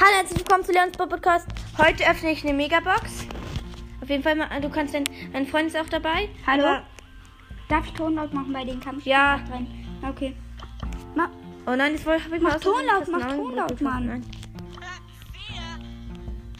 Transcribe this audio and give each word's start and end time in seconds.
Hallo, 0.00 0.16
herzlich 0.16 0.38
willkommen 0.38 0.64
zu 0.64 0.72
Leons 0.72 0.96
Podcast. 0.96 1.46
Heute 1.76 2.08
öffne 2.08 2.30
ich 2.30 2.44
eine 2.44 2.54
Megabox. 2.54 3.26
Auf 4.00 4.08
jeden 4.08 4.22
Fall, 4.22 4.36
mal, 4.36 4.48
du 4.60 4.68
kannst 4.68 4.94
dein, 4.94 5.04
dein 5.32 5.46
Freund 5.46 5.68
ist 5.68 5.76
auch 5.76 5.88
dabei. 5.88 6.28
Hallo? 6.46 6.64
Aber, 6.64 6.82
Darf 7.68 7.86
ich 7.86 7.92
Ton 7.92 8.14
laut 8.14 8.32
machen 8.32 8.52
bei 8.52 8.64
den 8.64 8.80
Kampf? 8.80 9.04
Ja. 9.04 9.36
Rein. 9.50 9.66
Okay. 10.02 10.34
Ma 11.14 11.30
oh 11.66 11.76
nein, 11.76 11.92
das 11.92 12.06
wollte 12.06 12.22
ich 12.34 12.42
mal 12.42 12.54
aus 12.54 12.62
Ton 12.62 12.72
Versehen 12.74 12.86
laut, 12.86 12.98
fast 12.98 13.10
mach 13.12 13.20
einen 13.20 13.36
Ton 13.36 13.46
anderen 13.50 13.56
laut, 13.56 13.78
Bluetooth 13.78 13.82
Mann. 13.82 14.24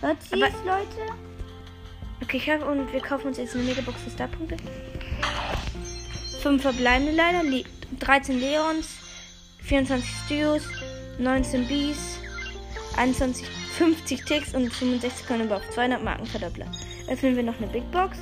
Hört 0.01 0.23
sie 0.23 0.43
es, 0.43 0.55
Leute? 0.65 1.13
Okay, 2.23 2.37
ich 2.37 2.51
habe 2.51 2.67
und 2.67 2.93
wir 2.93 3.01
kaufen 3.01 3.29
uns 3.29 3.39
jetzt 3.39 3.55
eine 3.55 3.65
Megabox 3.65 4.03
für 4.03 4.11
Starpunkte. 4.11 4.57
Fünf 6.43 6.63
verbleibende 6.63 7.13
leider, 7.13 7.43
Le 7.43 7.65
13 7.99 8.39
Leons, 8.39 8.97
24 9.63 10.09
Studios, 10.25 10.63
19 11.19 11.67
Bees, 11.67 12.18
21, 12.99 13.47
50 13.79 14.25
Ticks 14.25 14.55
und 14.55 14.73
65 14.73 15.27
können 15.27 15.49
wir 15.49 15.57
auf 15.57 15.71
200 15.71 16.03
Marken 16.03 16.27
Verdoppler. 16.27 16.67
Öffnen 17.09 17.37
wir 17.37 17.43
noch 17.45 17.57
eine 17.59 17.69
Big 17.69 17.89
Box. 17.93 18.19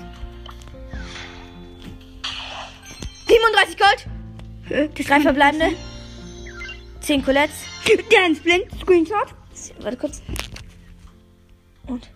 37 3.26 3.76
Gold! 3.78 4.94
Drei 4.94 5.20
verbleibende. 5.20 5.76
10 7.00 7.24
Colettes. 7.24 7.64
Der 7.86 8.34
Splint 8.34 8.66
Screenshot. 8.80 9.28
Warte 9.80 9.96
kurz. 9.96 10.22
Und. 11.86 12.08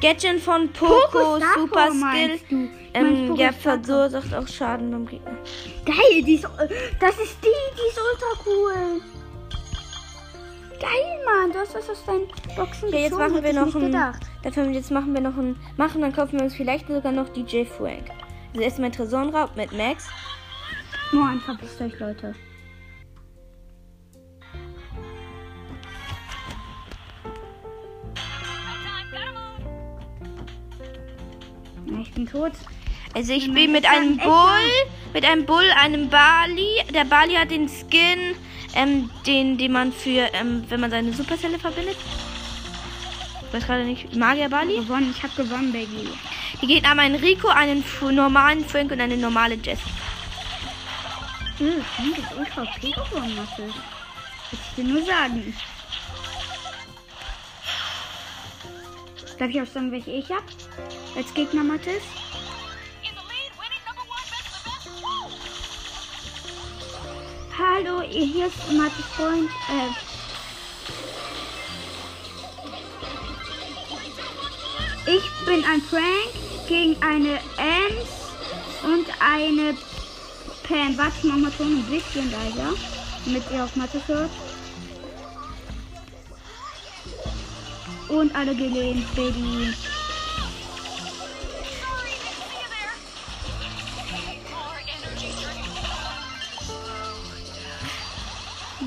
Gadget 0.00 0.40
von 0.40 0.68
Poco, 0.72 1.38
Star 1.38 1.54
Super 1.56 1.90
Skill. 1.92 2.40
du? 2.50 2.68
Ähm, 2.92 3.28
Poco 3.28 3.40
ja, 3.40 3.52
verursacht 3.52 4.34
auch 4.34 4.46
Schaden 4.46 4.90
beim 4.90 5.06
Gegner. 5.06 5.36
Geil, 5.84 6.22
die 6.22 6.34
ist, 6.34 6.44
das 7.00 7.18
ist 7.18 7.38
die, 7.42 7.48
die 7.74 7.88
ist 7.88 7.98
ultra 7.98 8.44
cool. 8.46 9.00
Geil, 10.80 11.20
Mann, 11.24 11.52
du 11.52 11.58
hast 11.58 11.74
was 11.74 11.88
aus 11.88 12.04
deinen 12.04 12.26
Boxen 12.56 12.90
Ja, 12.90 12.98
jetzt 12.98 13.16
machen 13.16 13.42
wir 13.42 13.52
noch 13.52 13.74
ein. 13.74 13.80
gedacht. 13.80 14.22
Dafür 14.42 14.66
jetzt 14.70 14.90
machen 14.90 15.14
wir 15.14 15.20
noch 15.20 15.36
ein. 15.36 15.56
Machen, 15.76 16.00
dann 16.00 16.12
kaufen 16.12 16.38
wir 16.38 16.44
uns 16.44 16.54
vielleicht 16.54 16.88
sogar 16.88 17.12
noch 17.12 17.28
DJ 17.28 17.64
Frank. 17.64 18.10
Also 18.52 18.60
erstmal 18.62 18.90
Tresorenraub 18.90 19.56
mit 19.56 19.72
Max. 19.72 20.08
Nur 21.12 21.26
ein 21.26 21.40
verpisst 21.40 21.80
euch, 21.80 21.98
Leute. 21.98 22.34
Ich 32.00 32.12
bin 32.12 32.26
tot. 32.26 32.52
Also 33.14 33.32
ich 33.32 33.52
bin 33.52 33.72
mit 33.72 33.86
einem 33.86 34.16
Bull, 34.18 34.70
mit 35.12 35.24
einem 35.24 35.46
Bull, 35.46 35.64
einem 35.80 36.08
Bali. 36.10 36.82
Der 36.92 37.04
Bali 37.04 37.34
hat 37.34 37.50
den 37.50 37.68
Skin, 37.68 38.34
ähm, 38.74 39.10
den, 39.26 39.58
den 39.58 39.72
man 39.72 39.92
für, 39.92 40.28
ähm, 40.34 40.64
wenn 40.68 40.80
man 40.80 40.90
seine 40.90 41.12
Superzelle 41.12 41.58
verbindet. 41.58 41.96
Ich 43.46 43.54
weiß 43.54 43.66
gerade 43.66 43.84
nicht. 43.84 44.14
Magier 44.16 44.48
Bali. 44.48 44.76
Gewonnen, 44.76 45.14
ich 45.16 45.22
hab 45.22 45.34
gewonnen, 45.36 45.72
Baby. 45.72 46.08
Hier 46.60 46.68
geht 46.68 46.84
einmal 46.84 47.06
ein 47.06 47.14
Rico, 47.14 47.48
einen 47.48 47.84
normalen 48.10 48.64
Frank 48.64 48.90
und 48.90 49.00
eine 49.00 49.16
normale 49.16 49.54
Jess. 49.54 49.80
Hm, 51.58 51.84
du 51.98 52.14
bist 52.14 52.28
ultra 52.36 52.62
OP 52.62 52.80
gewonnen, 52.80 53.36
Mathe. 53.36 53.72
Das 54.50 54.60
ich 54.60 54.74
dir 54.76 54.84
nur 54.84 55.04
sagen. 55.04 55.54
Darf 59.38 59.50
ich 59.50 59.60
auch 59.60 59.66
sagen, 59.66 59.90
welche 59.92 60.10
ich 60.10 60.28
hab? 60.30 60.44
Als 61.16 61.32
Gegner, 61.34 61.64
Mathis? 61.64 62.02
Hallo, 67.56 68.00
hier 68.00 68.46
ist 68.48 68.72
Mathis 68.72 69.04
Freund. 69.16 69.48
Äh, 69.68 69.90
ich 75.08 75.22
bin 75.46 75.64
ein 75.64 75.80
Frank 75.82 76.32
gegen 76.66 77.00
eine 77.00 77.34
Ems 77.56 78.10
und 78.82 79.06
eine 79.20 79.76
Pam. 80.64 80.98
Warte, 80.98 81.12
ich 81.18 81.24
mach 81.24 81.36
mal 81.36 81.52
schon 81.52 81.78
ein 81.78 81.84
bisschen 81.84 82.28
leiser, 82.32 82.74
damit 83.24 83.44
ihr 83.52 83.64
auch 83.64 83.76
Mathis 83.76 84.02
hört. 84.08 84.30
Und 88.08 88.34
alle 88.34 88.56
gelehnt, 88.56 89.14
Baby. 89.14 89.72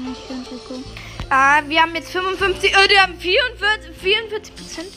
Ja, 0.08 0.16
schön, 0.26 0.46
Rico. 0.50 0.84
Ah, 1.30 1.62
wir 1.68 1.82
haben 1.82 1.94
jetzt 1.94 2.12
55, 2.12 2.72
äh, 2.72 2.90
wir 2.90 3.02
haben 3.02 3.20
44, 3.20 3.92
44 3.98 4.56
Prozent. 4.56 4.88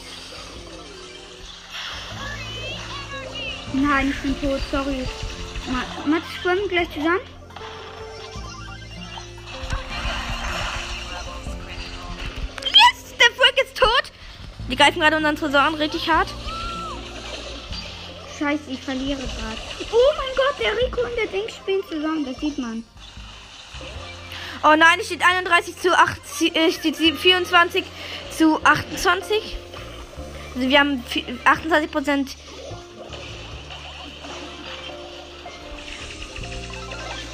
Nein, 3.72 4.10
ich 4.10 4.20
bin 4.22 4.40
tot, 4.40 4.60
sorry. 4.70 5.04
Ma 5.66 5.82
Mathis, 6.06 6.28
schwimmen 6.40 6.68
gleich 6.68 6.88
zusammen? 6.92 7.20
Yes, 12.64 13.14
der 13.18 13.30
Frank 13.36 13.56
ist 13.64 13.76
tot. 13.76 14.12
Die 14.68 14.76
greifen 14.76 15.00
gerade 15.00 15.16
unseren 15.16 15.34
Tresor 15.36 15.60
an, 15.60 15.74
richtig 15.74 16.08
hart. 16.08 16.28
Scheiße, 18.38 18.70
ich 18.70 18.80
verliere 18.80 19.18
gerade. 19.18 19.58
Oh 19.90 20.12
mein 20.16 20.36
Gott, 20.36 20.60
der 20.60 20.76
Rico 20.76 21.00
und 21.02 21.16
der 21.16 21.26
Ding 21.26 21.48
spielen 21.48 21.82
zusammen, 21.88 22.24
das 22.24 22.38
sieht 22.40 22.58
man. 22.58 22.84
Oh 24.62 24.74
nein, 24.76 24.98
es 25.00 25.06
steht 25.06 25.22
31 25.24 25.76
zu 25.78 25.96
8, 25.96 26.18
äh, 26.54 26.70
steht 26.72 26.96
24 26.96 27.84
zu 28.36 28.62
28. 28.62 29.56
Also 30.54 30.68
wir 30.68 30.78
haben 30.80 31.02
vi- 31.12 31.24
28 31.44 31.90
Prozent. 31.90 32.36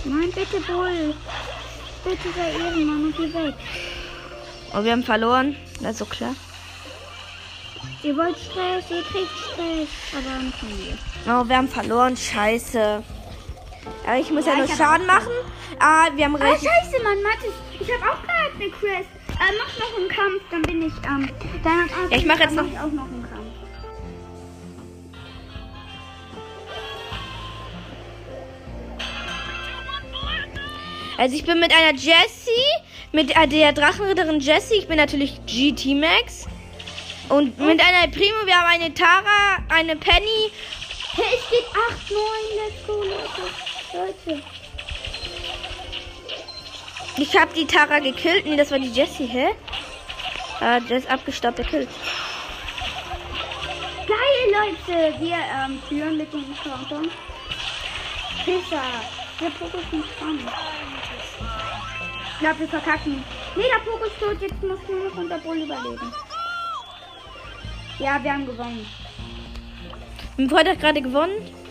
Nein, 0.04 0.30
bitte 0.32 0.60
Bull. 0.60 1.14
Bitte 2.04 2.28
sei 2.36 2.52
Ehrenmann 2.52 3.06
und 3.06 3.16
geh 3.16 3.34
weg. 3.34 3.54
Oh, 4.72 4.84
wir 4.84 4.92
haben 4.92 5.02
verloren. 5.02 5.56
Das 5.80 5.92
ist 5.92 5.98
so 5.98 6.04
klar. 6.04 6.34
Ihr 8.02 8.16
wollt 8.16 8.36
Stress, 8.38 8.84
ihr 8.90 9.02
kriegt 9.02 9.30
Stress. 9.52 9.88
Aber 10.12 10.42
nicht 10.42 10.56
von 10.58 10.68
mir. 10.68 10.98
Oh, 11.26 11.48
wir 11.48 11.56
haben 11.56 11.68
verloren. 11.68 12.16
Scheiße. 12.16 13.02
Aber 14.06 14.18
ich 14.18 14.30
muss 14.30 14.46
ja, 14.46 14.52
Ja, 14.52 14.58
nur 14.58 14.68
Schaden 14.68 15.06
machen. 15.06 15.32
Ah, 15.78 16.08
wir 16.14 16.24
haben 16.24 16.36
Ah, 16.36 16.44
recht. 16.50 16.64
scheiße, 16.64 17.02
Mann, 17.02 17.22
Mathis. 17.22 17.52
Ich 17.80 17.92
habe 17.92 18.12
auch 18.12 18.22
gerade 18.22 18.54
eine 18.54 18.70
Quest. 18.70 19.08
Äh, 19.28 19.52
mach 19.58 19.78
noch 19.78 19.98
einen 19.98 20.08
Kampf, 20.08 20.42
dann 20.50 20.62
bin 20.62 20.82
ich, 20.86 20.92
ähm, 21.04 21.28
dann 21.62 21.90
Ja, 22.10 22.16
ich 22.16 22.24
mach 22.24 22.38
jetzt 22.38 22.54
noch- 22.54 22.64
ich 22.66 22.78
auch 22.78 22.90
noch 22.92 23.04
einen 23.04 23.26
Kampf. 23.28 23.46
Also 31.18 31.34
ich 31.36 31.44
bin 31.44 31.60
mit 31.60 31.72
einer 31.74 31.96
Jessie, 31.98 32.50
mit 33.12 33.34
äh, 33.36 33.48
der 33.48 33.72
Drachenritterin 33.72 34.40
Jessie. 34.40 34.74
Ich 34.74 34.88
bin 34.88 34.96
natürlich 34.96 35.40
GT 35.46 35.94
Max. 35.94 36.46
Und 37.28 37.58
mit 37.58 37.80
einer 37.80 38.08
Primo, 38.12 38.36
wir 38.44 38.54
haben 38.54 38.80
eine 38.82 38.94
Tara, 38.94 39.58
eine 39.68 39.96
Penny. 39.96 40.50
Hey, 41.14 41.24
es 41.34 41.46
steht 41.46 41.64
8, 41.90 42.10
9, 42.10 42.20
let's 42.56 42.86
go, 42.86 42.92
Leute. 43.02 43.65
Leute. 43.92 44.42
Ich 47.18 47.36
habe 47.36 47.52
die 47.54 47.66
Tara 47.66 47.98
gekillt. 47.98 48.44
Nee, 48.46 48.56
das 48.56 48.70
war 48.70 48.78
die 48.78 48.90
Jessie, 48.90 49.26
hä? 49.26 49.48
Ah, 50.60 50.80
der 50.80 50.98
ist 50.98 51.10
abgestaubt, 51.10 51.58
der 51.58 51.64
killt. 51.64 51.88
Geil, 54.06 54.52
Leute. 54.52 55.20
Wir, 55.20 55.36
ähm, 55.36 55.82
führen 55.88 56.16
mit 56.16 56.32
dem 56.32 56.44
Countdown. 56.62 57.10
Pisser. 58.44 58.82
Der 59.40 59.50
Pokus 59.50 59.80
ist 59.82 59.92
nicht 59.92 60.08
spannend. 60.16 60.42
Ich 62.32 62.38
glaube, 62.38 62.60
wir 62.60 62.68
verkacken. 62.68 63.24
Nee, 63.56 63.64
der 63.64 63.90
Pokus 63.90 64.08
ist 64.08 64.20
tot. 64.20 64.40
Jetzt 64.40 64.62
muss 64.62 64.78
nur 64.88 65.08
noch 65.08 65.16
unser 65.16 65.38
Bull 65.38 65.56
überleben. 65.56 66.12
Ja, 67.98 68.22
wir 68.22 68.32
haben 68.32 68.46
gewonnen. 68.46 68.86
Mein 70.36 70.50
Freund 70.50 70.68
hat 70.68 70.80
gerade 70.80 71.00
gewonnen. 71.00 71.65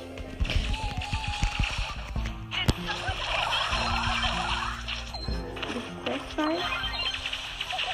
Bestfall. 6.35 6.57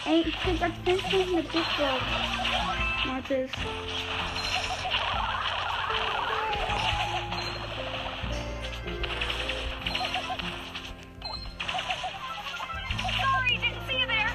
Ey, 0.06 0.24
ich 0.26 0.40
krieg 0.40 0.62
als 0.62 0.74
Fenster 0.84 1.18
eine 1.18 1.44
Big 1.44 1.52
Box. 1.52 2.02
Mathis. 3.06 3.52
Sorry, 13.22 13.60
didn't 13.60 13.82
see 13.88 14.00
you 14.00 14.08
there. 14.08 14.34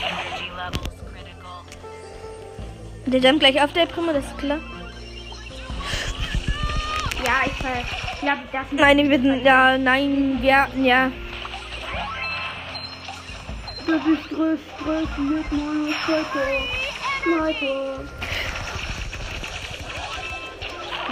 Energy 0.00 0.50
levels 0.56 0.96
critical. 1.10 1.64
Der 3.06 3.20
jumpt 3.20 3.40
gleich 3.40 3.62
auf 3.62 3.72
der 3.72 3.86
Primo, 3.86 4.12
das 4.12 4.24
ist 4.24 4.38
klar. 4.38 4.58
Ja, 7.24 7.42
ich 7.46 7.52
ich 7.52 8.20
glaube, 8.20 8.42
das 8.52 8.66
Nein, 8.72 9.10
wir 9.10 9.20
sind, 9.20 9.44
ja, 9.44 9.76
nein, 9.76 10.38
wir, 10.40 10.68
ja. 10.82 11.10
Das 13.94 14.04
ist 14.06 14.24
Stress, 14.26 14.58
Stress 14.80 15.18
mit 15.18 15.52
meiner 15.52 15.92
Strecke. 16.02 16.44
Sniper. 17.22 18.00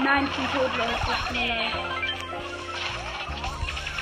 Nein, 0.03 0.29
ich 0.29 0.37
bin 0.37 0.47
tot, 0.47 0.71
Leute. 0.77 0.95
Tut 1.05 1.31
mir 1.31 1.47
leid. 1.47 1.73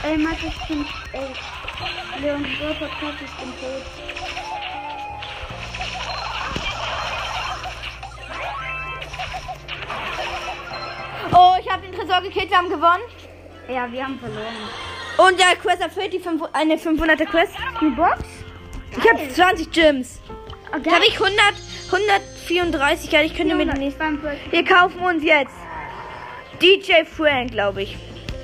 Ey, 0.03 0.17
Max, 0.17 0.39
ich 0.43 0.67
bin. 0.67 0.87
Ey. 1.13 2.23
Leon, 2.23 2.43
Brawl 2.43 2.75
Podcast, 2.77 3.19
ich 3.23 3.35
bin 3.37 3.53
tot. 3.61 3.85
Oh, 11.35 11.55
ich 11.61 11.71
habe 11.71 11.83
den 11.83 11.93
Tresor 11.93 12.23
gekillt, 12.23 12.49
wir 12.49 12.57
haben 12.57 12.71
gewonnen. 12.71 13.03
Ja, 13.69 13.93
wir 13.93 14.03
haben 14.03 14.19
verloren. 14.19 14.57
Und 15.19 15.39
der 15.39 15.55
Quest 15.57 15.83
erfüllt 15.83 16.15
die 16.15 16.19
5, 16.19 16.45
eine 16.55 16.77
500er 16.77 17.27
Quest. 17.27 17.53
Die 17.79 17.91
Box? 17.91 18.40
Ich 18.91 19.09
habe 19.09 19.29
20 19.29 19.71
Gems. 19.71 20.21
Okay. 20.69 20.83
Da 20.85 20.93
habe 20.93 21.05
ich 21.07 21.15
100, 21.15 21.39
134. 21.93 23.13
Ja, 23.13 23.23
ich 23.23 23.35
könnte. 23.35 23.55
42. 23.55 24.53
Wir 24.53 24.65
kaufen 24.65 25.01
uns 25.01 25.25
jetzt 25.25 25.55
DJ 26.61 27.05
Frank, 27.05 27.53
glaube 27.53 27.83
ich. 27.83 27.97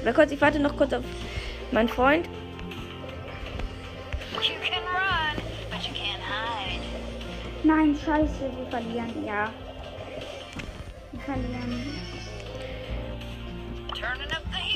Mal 0.04 0.14
kurz, 0.14 0.32
ich 0.32 0.40
warte 0.40 0.58
noch 0.58 0.76
kurz 0.76 0.92
auf 0.92 1.04
meinen 1.72 1.88
Freund. 1.88 2.28
Nein, 7.62 7.98
scheiße, 8.04 8.48
wir 8.56 8.66
verlieren, 8.70 9.26
ja. 9.26 9.52
Wir 11.10 11.20
verlieren. 11.20 12.00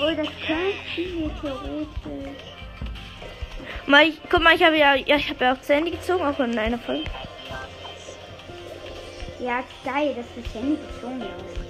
Oh, 0.02 0.14
das 0.16 0.28
könnten 0.44 1.20
wir 1.20 1.30
theoretisch. 1.40 2.49
Mal, 3.90 4.06
ich, 4.06 4.20
guck 4.30 4.40
mal, 4.40 4.54
ich 4.54 4.62
habe 4.62 4.76
ja, 4.78 4.94
ja, 4.94 5.16
ich 5.16 5.28
habe 5.28 5.44
ja 5.44 5.52
auch 5.52 5.68
Ende 5.68 5.90
gezogen, 5.90 6.22
auch 6.22 6.38
in 6.38 6.56
einer 6.56 6.78
Folge. 6.78 7.02
Ja, 9.40 9.64
geil, 9.84 10.14
dass 10.14 10.26
das 10.36 10.54
Handy 10.54 10.76
gezogen 10.76 11.22
ist. 11.22 11.60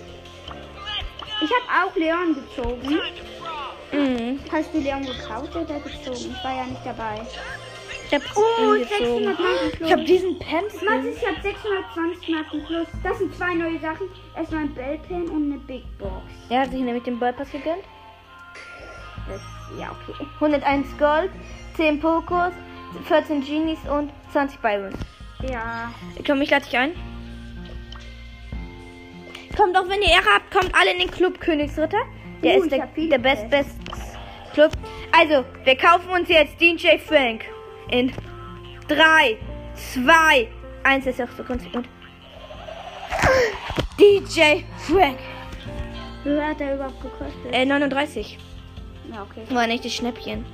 Ich 1.42 1.50
habe 1.50 1.88
auch 1.88 1.96
Leon 1.96 2.34
gezogen. 2.34 2.98
Mhm. 3.92 4.38
Hast 4.52 4.74
du 4.74 4.80
Leon 4.80 5.06
gekauft 5.06 5.56
oder 5.56 5.80
gezogen? 5.80 6.36
Ich 6.36 6.44
war 6.44 6.56
ja 6.56 6.64
nicht 6.66 6.84
dabei. 6.84 7.22
Ich 8.06 8.14
habe 8.14 8.24
Oh, 8.36 8.74
ihn 8.74 8.82
gezogen. 8.82 9.24
600 9.24 9.38
Marken 9.40 9.70
plus. 9.70 9.88
Ich 9.88 9.92
habe 9.92 10.04
diesen 10.04 10.38
Pants. 10.40 10.82
Max, 10.82 11.06
ich 11.06 11.26
habe 11.26 11.40
620 11.40 12.28
Marken 12.28 12.64
plus. 12.66 12.88
Das 13.02 13.18
sind 13.18 13.34
zwei 13.34 13.54
neue 13.54 13.78
Sachen. 13.78 14.08
Erstmal 14.36 14.64
ein 14.64 14.74
Bellpin 14.74 15.30
und 15.30 15.52
eine 15.52 15.60
Big 15.60 15.84
Box. 15.96 16.12
Er 16.50 16.60
hat 16.60 16.70
sich 16.70 16.80
nämlich 16.80 17.04
den 17.04 17.18
Ballpass 17.18 17.50
gegönnt. 17.50 17.84
Das, 19.26 19.40
ja, 19.78 19.90
okay. 19.90 20.26
101 20.34 20.86
Gold, 20.98 21.30
10 21.80 21.98
Pokos, 21.98 22.52
14 23.08 23.42
Genies 23.42 23.78
und 23.88 24.10
20 24.32 24.60
Byron. 24.60 24.92
Ja. 25.50 25.90
Komm, 26.26 26.42
ich 26.42 26.50
lade 26.50 26.66
dich 26.66 26.76
ein. 26.76 26.92
Kommt 29.56 29.74
doch, 29.74 29.88
wenn 29.88 30.02
ihr 30.02 30.10
Ehre 30.10 30.26
habt, 30.34 30.50
kommt 30.50 30.74
alle 30.74 30.92
in 30.92 30.98
den 30.98 31.10
Club 31.10 31.40
Königsritter. 31.40 32.02
Der 32.42 32.58
Uh, 32.58 32.64
ist 32.64 32.70
der, 32.70 32.86
der 32.86 33.16
best, 33.16 33.48
best 33.48 33.78
Club. 34.52 34.72
Also, 35.10 35.46
wir 35.64 35.74
kaufen 35.74 36.10
uns 36.10 36.28
jetzt 36.28 36.60
DJ 36.60 36.98
Frank. 36.98 37.46
In 37.90 38.12
3, 38.88 39.38
2, 39.94 40.48
1. 40.82 41.04
Das 41.06 41.14
ist 41.14 41.22
auch 41.22 41.34
so 41.34 41.42
konsequent. 41.42 41.88
DJ 43.98 44.64
Frank. 44.76 45.18
Wie 46.24 46.28
viel 46.28 46.44
hat 46.44 46.60
er 46.60 46.74
überhaupt 46.74 47.00
gekostet? 47.00 47.52
Äh, 47.52 47.64
39. 47.64 48.38
Ja, 49.10 49.22
okay. 49.22 49.42
War 49.48 49.62
ein 49.62 49.70
echtes 49.70 49.94
Schnäppchen. 49.94 50.44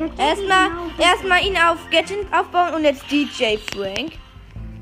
Erstmal, 0.00 0.70
erstmal 0.98 1.44
ihn 1.44 1.56
auf 1.56 1.78
Gadget 1.90 2.32
aufbauen 2.32 2.74
und 2.74 2.84
jetzt 2.84 3.10
DJ 3.10 3.56
Frank. 3.74 4.12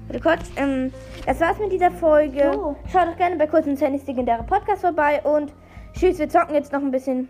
Warte 0.08 0.22
kurz. 0.22 0.50
Ähm, 0.56 0.92
das 1.24 1.40
war's 1.40 1.58
mit 1.58 1.72
dieser 1.72 1.90
Folge. 1.90 2.50
So. 2.52 2.76
Schaut 2.92 3.08
doch 3.08 3.16
gerne 3.16 3.36
bei 3.36 3.46
Kurzens 3.46 3.80
Handys 3.80 4.06
legendäre 4.06 4.42
Podcast 4.42 4.82
vorbei 4.82 5.22
und 5.22 5.52
tschüss, 5.94 6.18
wir 6.18 6.28
zocken 6.28 6.54
jetzt 6.54 6.72
noch 6.72 6.80
ein 6.80 6.90
bisschen. 6.90 7.28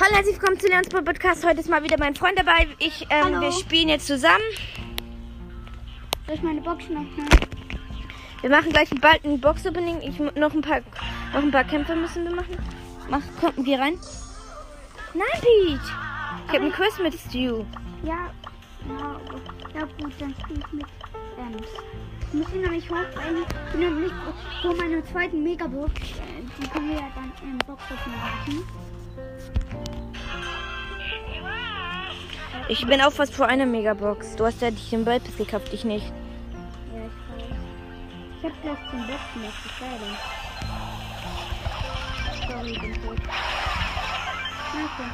Hallo, 0.00 0.14
herzlich 0.14 0.40
willkommen 0.40 0.58
zu 0.58 0.68
Leons 0.68 0.88
Podcast. 0.88 1.44
Heute 1.44 1.60
ist 1.60 1.68
mal 1.68 1.82
wieder 1.82 1.98
mein 1.98 2.14
Freund 2.14 2.38
dabei. 2.38 2.68
Ich, 2.78 3.06
ähm, 3.10 3.40
wir 3.40 3.52
spielen 3.52 3.88
jetzt 3.88 4.06
zusammen. 4.06 4.44
Soll 6.26 6.34
ich 6.34 6.42
meine 6.42 6.60
Box 6.60 6.88
noch 6.88 7.00
nehmen? 7.00 7.47
Wir 8.40 8.50
machen 8.50 8.70
gleich 8.70 8.88
bald 9.00 9.24
ein 9.24 9.40
Box-Opening. 9.40 10.00
Ich 10.02 10.18
noch 10.18 10.54
ein 10.54 10.60
paar 10.60 10.80
noch 11.32 11.42
ein 11.42 11.50
paar 11.50 11.64
Kämpfe 11.64 11.96
müssen 11.96 12.24
wir 12.24 12.34
machen. 12.34 12.56
Mach, 13.10 13.22
kommt 13.40 13.64
wir 13.64 13.78
rein? 13.78 13.98
Nein, 15.14 15.26
Pete! 15.40 15.80
Ich 16.46 16.54
habe 16.54 16.64
einen 16.64 16.72
Quiz 16.72 16.98
mit 17.02 17.14
Stu. 17.14 17.64
Ja. 18.04 18.30
Ja, 18.88 19.20
ja 19.74 19.80
gut, 20.00 20.12
dann 20.18 20.34
spiele 20.40 20.60
ich 20.60 20.72
mit 20.72 20.86
Ems. 21.36 21.68
Ich 22.28 22.34
muss 22.34 22.54
ihn 22.54 22.60
nämlich 22.60 22.84
hochbringen. 22.84 23.44
Ich 23.48 23.72
bin 23.72 23.80
nämlich 23.80 24.12
vor 24.62 24.76
meiner 24.76 25.04
zweiten 25.06 25.42
Megabox. 25.42 25.92
Die 26.62 26.68
können 26.68 26.88
wir 26.90 26.96
ja 26.96 27.08
dann 27.14 27.32
im 27.42 27.58
Boxofen 27.58 28.12
machen. 28.12 28.64
Ich 32.68 32.86
bin 32.86 33.00
auch 33.00 33.12
fast 33.12 33.34
vor 33.34 33.46
einer 33.46 33.66
Megabox. 33.66 34.36
Du 34.36 34.44
hast 34.44 34.60
ja 34.60 34.70
dich 34.70 34.90
den 34.90 35.04
Ballpass 35.04 35.36
gekauft, 35.36 35.72
ich 35.72 35.84
nicht. 35.84 36.12
Ich 38.40 38.44
hab 38.44 38.62
gleich 38.62 38.78
zum 38.90 39.00
Boxen, 39.00 39.42
das 39.42 39.52
ist 39.66 39.80
geil. 39.80 39.98
Sorry, 42.46 42.70
ich 42.70 42.80
bin 42.80 42.94
tot. 43.02 43.18
Okay, 44.70 45.10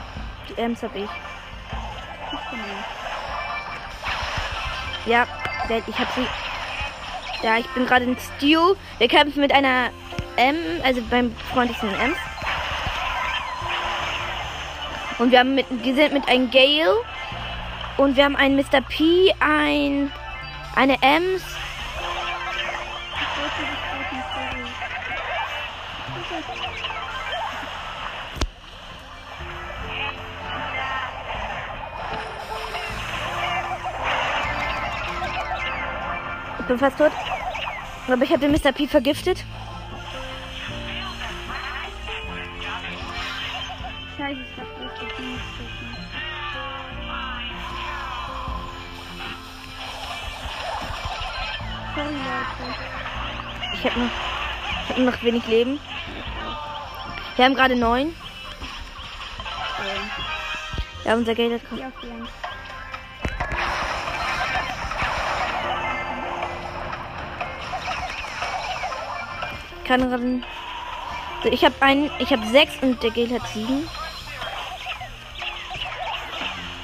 Die 0.49 0.61
Ems 0.61 0.83
hab 0.83 0.95
ich. 0.95 1.05
ich 1.05 2.51
bin 2.51 2.61
mal. 2.61 2.85
Ja, 5.07 5.27
ich 5.71 5.99
hab 5.99 6.15
sie. 6.15 6.27
Ja, 7.43 7.57
ich 7.57 7.67
bin 7.69 7.87
gerade 7.87 8.05
in 8.05 8.17
Stu. 8.19 8.75
Wir 8.99 9.09
kämpfen 9.09 9.41
mit 9.41 9.53
einer 9.53 9.89
M, 10.37 10.57
also 10.83 11.01
beim 11.09 11.35
Freund 11.51 11.71
ist 11.71 11.83
ein 11.83 11.95
Ems. 11.95 12.19
Und 15.19 15.31
wir 15.31 15.39
haben 15.39 15.55
mit, 15.55 15.65
wir 15.71 15.95
sind 15.95 16.13
mit 16.13 16.29
einem 16.29 16.51
Gale. 16.51 16.93
Und 17.97 18.17
wir 18.17 18.25
haben 18.25 18.37
einen 18.37 18.57
Mr. 18.57 18.83
P, 18.83 19.33
ein, 19.41 20.13
eine 20.77 21.01
Ems. 21.01 21.43
Ich 36.59 36.69
bin 36.69 36.79
fast 36.79 36.97
tot. 36.97 37.13
Aber 38.09 38.23
ich 38.23 38.31
habe 38.31 38.41
den 38.41 38.53
Mr. 38.53 38.73
P 38.73 38.87
vergiftet. 38.87 39.45
Scheiße, 44.17 44.41
ich 44.41 44.59
hab 44.59 44.67
richtig 44.81 45.19
nicht. 45.19 45.45
Sorry, 51.95 52.09
Leute. 52.09 52.94
Ich 53.85 53.91
habe 53.91 54.01
noch, 54.01 54.11
ich 54.83 54.89
hab 54.89 54.97
nur 54.97 55.11
noch 55.11 55.23
wenig 55.23 55.47
Leben. 55.47 55.79
Wir 57.37 57.45
haben 57.45 57.55
gerade 57.55 57.77
neun. 57.77 58.17
Ja, 61.05 61.15
unser 61.15 61.35
Geld 61.35 61.53
hat 61.53 61.69
vielen. 61.69 62.27
kann 69.85 70.01
gerade. 70.09 70.41
Ich 71.53 71.63
habe 71.63 71.75
einen, 71.81 72.11
ich 72.19 72.33
habe 72.33 72.47
sechs 72.47 72.73
und 72.81 73.03
der 73.03 73.11
Geld 73.11 73.33
hat 73.33 73.47
sieben. 73.49 73.87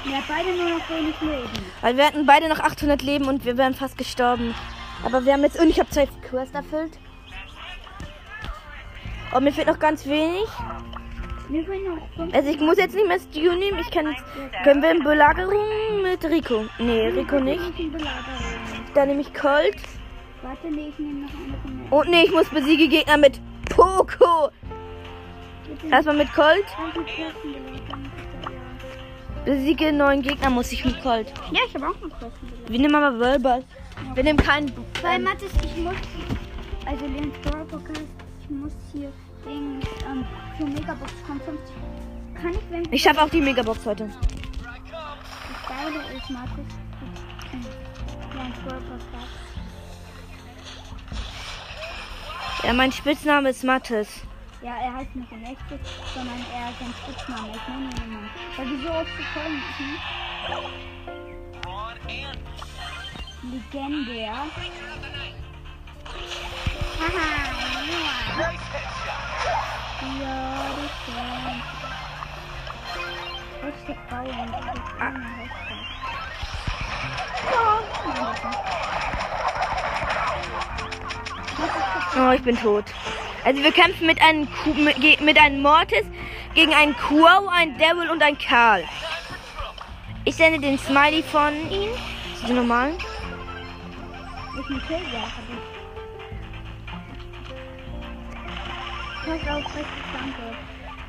Wir 0.04 0.16
haben 0.16 0.24
beide 0.28 0.52
nur 0.54 0.78
noch 0.78 0.90
wenig 0.90 1.18
Leben. 1.22 1.66
Weil 1.80 1.96
wir 1.96 2.04
hatten 2.04 2.26
beide 2.26 2.50
noch 2.50 2.60
800 2.60 3.00
Leben 3.00 3.24
und 3.24 3.46
wir 3.46 3.56
wären 3.56 3.74
fast 3.74 3.96
gestorben. 3.96 4.54
Aber 5.04 5.24
wir 5.24 5.32
haben 5.32 5.42
jetzt 5.42 5.58
und 5.58 5.68
ich 5.68 5.78
habe 5.78 5.90
zwei 5.90 6.06
Quests 6.06 6.54
erfüllt. 6.54 6.98
Und 9.34 9.44
mir 9.44 9.52
fehlt 9.52 9.68
noch 9.68 9.78
ganz 9.78 10.06
wenig. 10.06 10.46
Also 12.32 12.50
ich 12.50 12.60
muss 12.60 12.78
jetzt 12.78 12.94
nicht 12.94 13.08
mehr 13.08 13.18
Stu 13.18 13.54
nehmen. 13.54 13.78
Ich 13.80 13.90
kann 13.90 14.06
jetzt. 14.06 14.22
Können 14.62 14.82
wir 14.82 14.92
in 14.92 15.02
Belagerung 15.02 16.02
mit 16.02 16.24
Rico? 16.24 16.66
Nee, 16.78 17.08
Rico 17.08 17.40
nicht. 17.40 17.60
Dann 18.94 19.08
nehme 19.08 19.22
ich 19.22 19.34
Colt. 19.34 19.76
Warte, 20.42 20.68
nee, 20.68 20.88
ich 20.88 20.98
nehme 20.98 21.26
noch 21.26 21.30
eine 21.30 21.88
von. 21.88 21.98
Und 21.98 22.10
nee, 22.10 22.24
ich 22.24 22.32
muss 22.32 22.48
besiege 22.48 22.88
Gegner 22.88 23.16
mit 23.16 23.40
Poco. 23.68 24.50
Erstmal 25.90 26.16
mit 26.16 26.32
Colt. 26.32 26.66
Besiege 29.44 29.92
neuen 29.92 30.22
Gegner 30.22 30.50
muss 30.50 30.70
ich 30.70 30.84
mit 30.84 31.02
Colt. 31.02 31.32
Ja, 31.52 31.60
ich 31.66 31.74
habe 31.74 31.88
auch 31.88 32.00
noch 32.00 32.10
Kosten. 32.10 32.52
Wir 32.68 32.78
nehmen 32.78 32.94
aber 32.94 33.18
Wölball. 33.18 33.64
Wir 34.14 34.24
nehmen 34.24 34.38
keinen. 34.38 34.72
Weil 35.02 35.16
Ähm, 35.16 35.24
Mathis, 35.24 35.52
ich 35.64 35.76
muss 35.76 35.94
also 36.86 37.06
den 37.06 37.30
Brawl 37.42 37.64
Podcast, 37.66 38.00
ich 38.42 38.50
muss 38.50 38.72
hier 38.92 39.12
Ding, 39.46 39.80
ähm, 40.10 40.24
für 40.58 40.64
Megabox 40.66 41.12
kommt 41.26 41.42
50. 41.44 41.74
Kann 42.40 42.50
ich, 42.52 42.60
wenn 42.70 42.92
Ich 42.92 43.02
schaffe 43.02 43.22
auch 43.22 43.30
die 43.30 43.40
Megabox 43.40 43.86
heute. 43.86 44.06
das 44.08 45.68
Geile 45.68 46.16
ist, 46.16 46.30
Markus, 46.30 46.66
ja, 48.34 48.40
ein 48.40 48.52
Brawl 48.64 48.80
Podcast. 48.80 49.28
Ja, 52.64 52.72
mein 52.74 52.92
Spitzname 52.92 53.50
ist 53.50 53.64
Mattes. 53.64 54.22
Ja, 54.62 54.76
er 54.76 54.94
heißt 54.94 55.16
nicht 55.16 55.32
in 55.32 55.42
echt, 55.44 55.60
sondern 56.14 56.36
er 56.54 56.70
ist 56.70 56.80
ein 56.82 56.92
Spitzname. 57.02 57.48
Ich 57.54 57.68
nenne 57.68 57.84
ihn 57.86 58.12
immer. 58.12 58.28
Weil 58.56 58.66
die 58.66 58.82
so 58.84 58.90
oft 58.90 59.16
gekommen 59.16 59.62
ist, 59.70 59.80
ne? 59.80 59.96
Legendär. 63.42 64.34
Haha, 67.00 67.30
ja. 70.20 70.40
Das 70.76 70.90
stimmt. 71.02 71.64
Hashtag 73.62 74.00
bauen. 74.10 74.48
Ah. 75.00 75.12
Oh, 82.18 82.32
ich 82.32 82.42
bin 82.42 82.56
tot. 82.56 82.84
Also 83.44 83.62
wir 83.62 83.72
kämpfen 83.72 84.06
mit 84.06 84.20
einem, 84.20 84.48
Ku 84.62 84.74
mit, 84.74 85.20
mit 85.20 85.38
einem 85.38 85.62
Mortis 85.62 86.04
gegen 86.54 86.74
einen 86.74 86.94
Quo, 86.94 87.24
einen 87.48 87.78
Devil 87.78 88.10
und 88.10 88.22
einen 88.22 88.36
Karl. 88.38 88.84
Ich 90.26 90.36
sende 90.36 90.60
den 90.60 90.78
Smiley 90.78 91.22
von 91.22 91.54
ihm. 91.70 91.90
Ist 92.34 92.48
die 92.48 92.52
normalen? 92.52 92.96
Ich 94.60 94.66
bin 94.66 94.82
Killjager. 94.82 95.30
Pass 99.24 99.48
auf, 99.48 99.64
richtig 99.74 100.04
danke. 100.12 100.54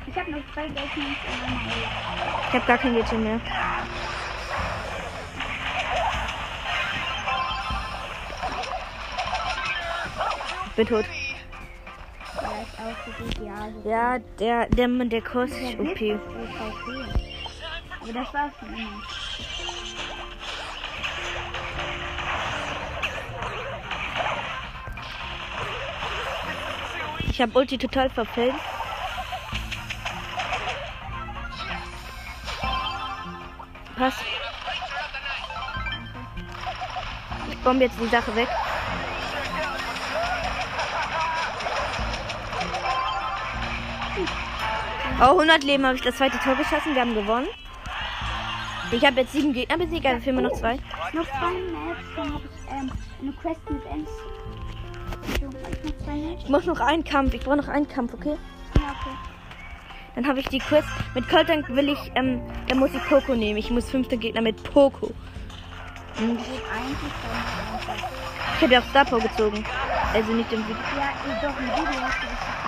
Ich 0.06 0.16
habe 0.18 0.30
noch 0.30 0.40
zwei 0.54 0.62
Hand. 0.62 0.74
Ich 2.48 2.54
habe 2.54 2.66
gar 2.66 2.78
kein 2.78 2.94
Mädchen 2.94 3.22
mehr. 3.22 3.38
Ich 10.66 10.72
bin 10.72 10.86
tot. 10.86 11.04
Ist 11.04 11.10
ja. 13.38 13.68
Ja, 13.84 14.18
der, 14.38 14.66
der, 14.68 14.88
der 14.88 15.20
kostet 15.20 15.78
OP. 15.78 15.90
OP. 15.90 16.00
Aber 18.00 18.12
das 18.12 18.32
war's 18.34 18.52
schon 18.58 18.74
Ich 27.32 27.40
habe 27.40 27.58
Ulti 27.58 27.78
total 27.78 28.10
verfällt. 28.10 28.52
Pass. 33.96 34.14
Ich 37.50 37.58
bombe 37.60 37.84
jetzt 37.84 37.98
die 37.98 38.08
Sache 38.08 38.36
weg. 38.36 38.48
Oh, 45.18 45.24
100 45.24 45.64
Leben 45.64 45.86
habe 45.86 45.94
ich 45.94 46.02
das 46.02 46.16
zweite 46.16 46.38
Tor 46.38 46.56
geschossen. 46.56 46.94
Wir 46.94 47.00
haben 47.00 47.14
gewonnen. 47.14 47.48
Ich 48.90 49.02
habe 49.06 49.22
jetzt 49.22 49.32
sieben 49.32 49.54
Gegner 49.54 49.78
besiegt, 49.78 50.04
also 50.04 50.20
fehlen 50.20 50.36
mir 50.36 50.42
noch 50.42 50.52
zwei. 50.52 50.74
Noch 51.14 51.24
zwei 51.24 51.50
Maps, 51.72 52.04
dann 52.14 52.34
habe 52.34 52.44
ich 52.44 52.70
ähm, 52.70 52.92
eine 53.22 53.32
Quest 53.32 53.70
mit 53.70 53.86
Ems. 53.86 54.10
Ich 55.82 55.90
noch 55.90 55.98
zwei 56.04 56.16
Maps? 56.16 56.42
Ich 56.44 56.48
muss 56.48 56.66
noch 56.66 56.80
einen 56.80 57.04
Kampf. 57.04 57.34
Ich 57.34 57.40
brauche 57.40 57.56
noch 57.56 57.68
einen 57.68 57.88
Kampf, 57.88 58.14
okay? 58.14 58.36
Ja, 58.76 58.90
okay. 58.90 59.16
Dann 60.14 60.26
habe 60.26 60.40
ich 60.40 60.48
die 60.48 60.58
Quest. 60.58 60.88
Mit 61.14 61.28
Colt 61.28 61.48
Tank 61.48 61.68
will 61.68 61.88
ich, 61.88 62.12
ähm, 62.14 62.42
da 62.68 62.74
muss 62.74 62.90
ich 62.94 63.02
Poco 63.08 63.34
nehmen. 63.34 63.58
Ich 63.58 63.70
muss 63.70 63.90
fünfter 63.90 64.16
Gegner 64.16 64.42
mit 64.42 64.62
Poco. 64.62 65.10
Dann 66.16 66.30
einfach. 66.30 66.46
ich 68.56 68.62
habe 68.62 68.72
ja 68.72 68.80
auch 68.80 68.84
Star 68.90 69.04
Power 69.04 69.20
gezogen. 69.20 69.64
Also 70.12 70.32
nicht 70.32 70.52
im 70.52 70.62
Video. 70.68 70.76
Ja, 70.96 71.12
doch, 71.40 71.58
im 71.58 71.66
Video 71.66 72.02
hast 72.02 72.22
du 72.22 72.26
das 72.26 72.40
Sache. 72.40 72.62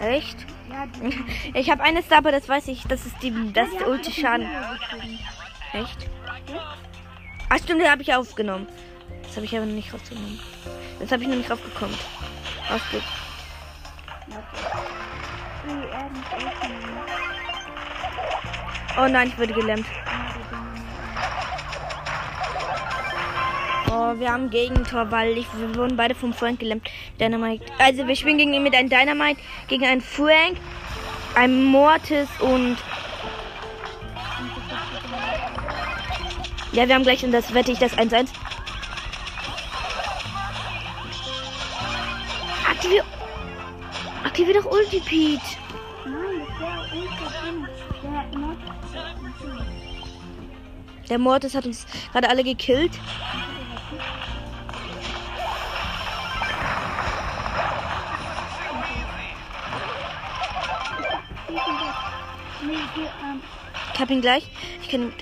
Echt? 0.00 0.46
Ich 1.54 1.70
habe 1.70 1.82
eine 1.82 2.02
Star 2.02 2.22
Power, 2.22 2.32
das 2.32 2.48
weiß 2.48 2.68
ich. 2.68 2.84
Das 2.84 3.04
ist 3.04 3.16
die, 3.22 3.52
das 3.52 3.68
ist 3.68 3.80
der 3.80 3.88
Ulti 3.88 4.12
Schaden. 4.12 4.46
Echt? 5.72 6.08
Ach 7.48 7.58
stimmt, 7.58 7.80
den 7.80 7.90
habe 7.90 8.02
ich 8.02 8.14
aufgenommen. 8.14 8.68
Das 9.28 9.36
habe 9.36 9.44
ich 9.44 9.54
aber 9.54 9.66
noch 9.66 9.74
nicht 9.74 9.92
rausgenommen. 9.92 10.40
Das 10.98 11.12
habe 11.12 11.22
ich 11.22 11.28
noch 11.28 11.36
nicht 11.36 11.50
raufgekommen. 11.50 11.94
Rausge 12.70 13.02
Oh 18.96 19.06
nein, 19.06 19.28
ich 19.28 19.38
wurde 19.38 19.52
gelähmt. 19.52 19.86
Oh, 23.90 24.18
wir 24.18 24.32
haben 24.32 24.48
Gegentor, 24.48 25.10
weil 25.10 25.36
ich, 25.36 25.46
wir 25.56 25.74
wurden 25.76 25.96
beide 25.96 26.14
vom 26.14 26.32
Frank 26.32 26.60
gelähmt. 26.60 26.88
Dynamite. 27.20 27.64
Also 27.78 28.06
wir 28.06 28.16
spielen 28.16 28.38
gegen 28.38 28.54
ihn 28.54 28.62
mit 28.62 28.74
einem 28.74 28.88
Dynamite, 28.88 29.40
gegen 29.68 29.84
einen 29.84 30.00
Frank, 30.00 30.56
einem 31.34 31.64
Mortis 31.64 32.28
und. 32.40 32.78
Ja, 36.72 36.88
wir 36.88 36.94
haben 36.94 37.02
gleich 37.02 37.24
und 37.24 37.32
das 37.32 37.52
wette 37.52 37.72
ich 37.72 37.78
das 37.78 37.96
1-1. 37.96 38.28
Aktivier 44.38 44.62
doch 44.62 44.70
Ulti, 44.70 45.00
Pete. 45.00 45.40
Nein, 46.04 46.46
ultra 46.94 47.28
drin. 47.42 47.66
Der. 48.04 48.24
Der 51.08 51.18
Mortis 51.18 51.56
hat 51.56 51.66
uns 51.66 51.84
gerade 52.12 52.30
alle 52.30 52.44
gekillt. 52.44 52.92
Ich 63.92 64.00
hab 64.00 64.08
ihn 64.08 64.20
gleich. 64.20 64.48
Ich 64.82 64.88
kann 64.88 65.02
ihn. 65.02 65.12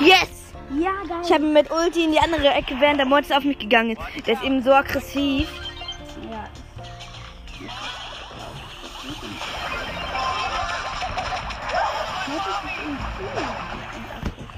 Yes! 0.00 0.52
Ja, 0.78 0.90
geil. 1.08 1.22
Ich 1.24 1.32
habe 1.32 1.42
ihn 1.42 1.54
mit 1.54 1.70
Ulti 1.70 2.04
in 2.04 2.12
die 2.12 2.18
andere 2.18 2.48
Ecke, 2.48 2.76
während 2.78 2.98
der 2.98 3.06
Mortis 3.06 3.32
auf 3.32 3.44
mich 3.44 3.58
gegangen 3.58 3.96
ist. 3.96 4.26
Der 4.26 4.34
ist 4.34 4.42
eben 4.42 4.62
so 4.62 4.74
aggressiv. 4.74 5.48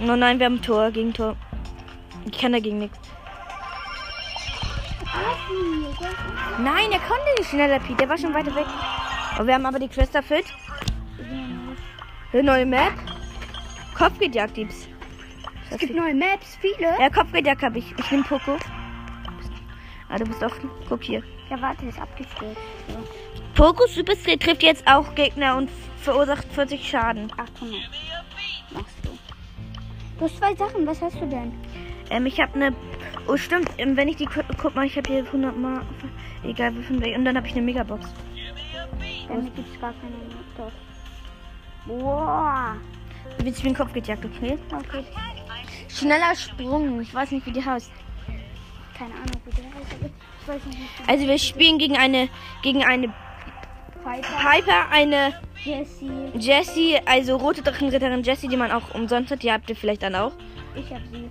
Oh 0.03 0.17
nein, 0.17 0.39
wir 0.39 0.47
haben 0.47 0.61
Tor 0.61 0.91
gegen 0.91 1.13
Tor. 1.13 1.37
Ich 2.27 2.37
kann 2.37 2.53
dagegen 2.53 2.79
nichts. 2.79 2.99
Nein, 6.59 6.91
er 6.91 6.99
konnte 6.99 7.25
nicht 7.39 7.51
schneller, 7.51 7.79
Pete. 7.79 7.97
Der 7.97 8.09
war 8.09 8.19
schon 8.19 8.35
weiter 8.35 8.55
weg. 8.55 8.67
Oh, 9.39 9.47
wir 9.47 9.55
haben 9.55 9.65
aber 9.65 9.79
die 9.79 9.89
Quest 9.89 10.15
erfüllt. 10.15 10.47
Eine 12.33 12.43
neue 12.43 12.67
Map. 12.67 12.93
Kopfgeldjagd 13.97 14.55
gibt's. 14.55 14.89
Es 15.71 15.79
gibt 15.79 15.95
neue 15.95 16.15
Maps, 16.15 16.59
viele. 16.61 16.99
Ja, 16.99 17.09
Kopfgeldjagd 17.09 17.63
habe 17.63 17.79
ich. 17.79 17.95
Ich 17.97 18.11
nehme 18.11 18.25
Poco. 18.25 18.59
Ah, 20.09 20.17
du 20.19 20.25
bist 20.25 20.43
offen. 20.43 20.69
Guck 20.89 21.03
hier. 21.05 21.23
Ja, 21.49 21.61
warte, 21.63 21.87
ist 21.87 22.01
abgestürzt. 22.01 22.61
So. 22.89 22.99
Poco 23.55 23.87
Superskill 23.87 24.39
trifft 24.39 24.63
jetzt 24.63 24.87
auch 24.87 25.15
Gegner 25.15 25.57
und 25.57 25.71
verursacht 25.99 26.47
40 26.53 26.89
Schaden. 26.89 27.33
800. 27.37 27.81
Du. 30.23 30.29
Hast 30.29 30.37
zwei 30.39 30.55
Sachen, 30.55 30.87
was 30.87 31.01
hast 31.03 31.21
du 31.21 31.27
denn? 31.27 31.53
Ähm, 32.11 32.27
ich 32.27 32.41
habe 32.41 32.55
eine. 32.55 32.75
Oh, 33.27 33.37
stimmt. 33.37 33.69
Ähm, 33.79 33.97
wenn 33.97 34.09
ich 34.09 34.17
die. 34.17 34.27
gu- 34.27 34.43
Guck 34.57 34.75
mal, 34.77 34.87
ich 34.87 34.97
habe 34.97 35.11
hier 35.11 35.25
100 35.25 35.57
Mal. 35.57 35.83
Egal, 36.45 36.75
wie 36.77 36.83
viel. 36.85 37.17
Und 37.17 37.25
dann 37.25 37.37
habe 37.37 37.47
ich 37.47 37.53
eine 37.55 37.63
Megabox. 37.63 38.07
Bei 39.29 39.35
mir 39.35 39.51
gibt 39.51 39.75
es 39.75 39.81
gar 39.81 39.93
keine. 39.95 40.13
Doch. 40.57 40.73
Boah. 41.87 42.77
Willst 43.39 43.61
du 43.61 43.65
mir 43.67 43.73
den 43.73 43.77
Kopf 43.77 43.93
gejagt, 43.93 44.25
okay? 44.25 44.59
Okay. 44.73 45.05
Schneller 45.89 46.35
Sprung. 46.37 47.01
Ich 47.01 47.13
weiß 47.13 47.31
nicht, 47.33 47.45
wie 47.47 47.53
die 47.53 47.65
heißt. 47.65 47.91
Keine 48.97 49.15
Ahnung, 49.15 49.43
wie 49.45 49.51
der 49.51 49.65
heißt. 49.65 49.95
aber 49.99 50.11
Ich 50.41 50.49
weiß 50.49 50.65
nicht, 50.67 50.79
wie 50.79 51.11
Also 51.11 51.27
wir 51.27 51.39
spielen 51.39 51.79
gegen 51.79 51.97
eine. 51.97 52.29
Gegen 52.63 52.85
eine 52.85 53.13
Piper. 54.05 54.29
Piper, 54.39 54.91
eine 54.91 55.35
Jessie. 55.63 56.11
Jessie, 56.35 56.99
also 57.07 57.37
rote 57.37 57.63
Drachenritterin 57.63 58.23
Jessie, 58.23 58.49
die 58.49 58.57
man 58.57 58.73
auch 58.73 58.95
umsonst 58.95 59.31
hat. 59.31 59.43
Die 59.43 59.53
habt 59.53 59.71
ihr 59.71 59.77
vielleicht 59.77 60.03
dann 60.03 60.15
auch. 60.15 60.33
Ich 60.75 60.91
hab 60.93 61.01
sie. 61.13 61.31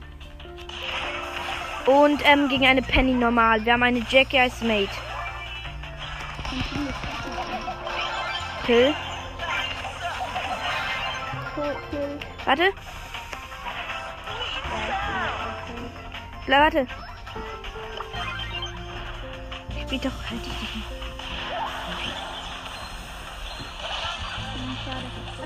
Und 1.86 2.22
ähm, 2.26 2.48
gegen 2.48 2.66
eine 2.66 2.82
Penny 2.82 3.14
normal. 3.14 3.66
Wir 3.66 3.74
haben 3.74 3.84
eine 3.84 4.06
Jackie 4.10 4.40
als 4.40 4.62
Mate. 4.62 4.90
Kill. 8.66 8.94
Warte. 12.46 12.72
Bleib, 16.46 16.60
warte. 16.62 16.88
Spiel 19.82 20.00
doch, 20.00 20.30
halt 20.30 20.46
dich 20.46 20.76
nicht. 20.76 21.01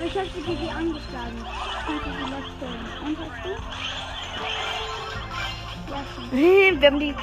Ich 0.05 0.17
habe 0.17 0.27
die 0.27 0.69
angeschlagen. 0.69 1.45
Kannst 1.85 2.05
du 2.05 2.11
sie 2.11 2.25
wegholen? 2.31 2.85
Und 3.05 3.17
hast 3.19 3.39
du? 3.43 3.49
Ja, 6.35 6.77
Wir 6.79 6.87
haben 6.87 6.99
die. 6.99 7.15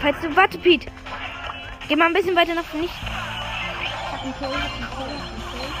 Falls 0.00 0.20
du. 0.20 0.36
Warte, 0.36 0.58
Pete. 0.58 0.90
Geh 1.88 1.96
mal 1.96 2.06
ein 2.06 2.12
bisschen 2.14 2.36
weiter 2.36 2.54
nach 2.54 2.72
nicht. 2.74 2.92
Ich 2.92 4.12
hab 4.12 4.22
einen 4.22 4.34
Kill, 4.38 4.48
ich 4.48 4.54
hab 4.54 4.62
einen 4.62 4.90
Kill, 4.96 5.14
ich 5.14 5.22
hab 5.22 5.32
einen 5.32 5.42
Kill. 5.50 5.78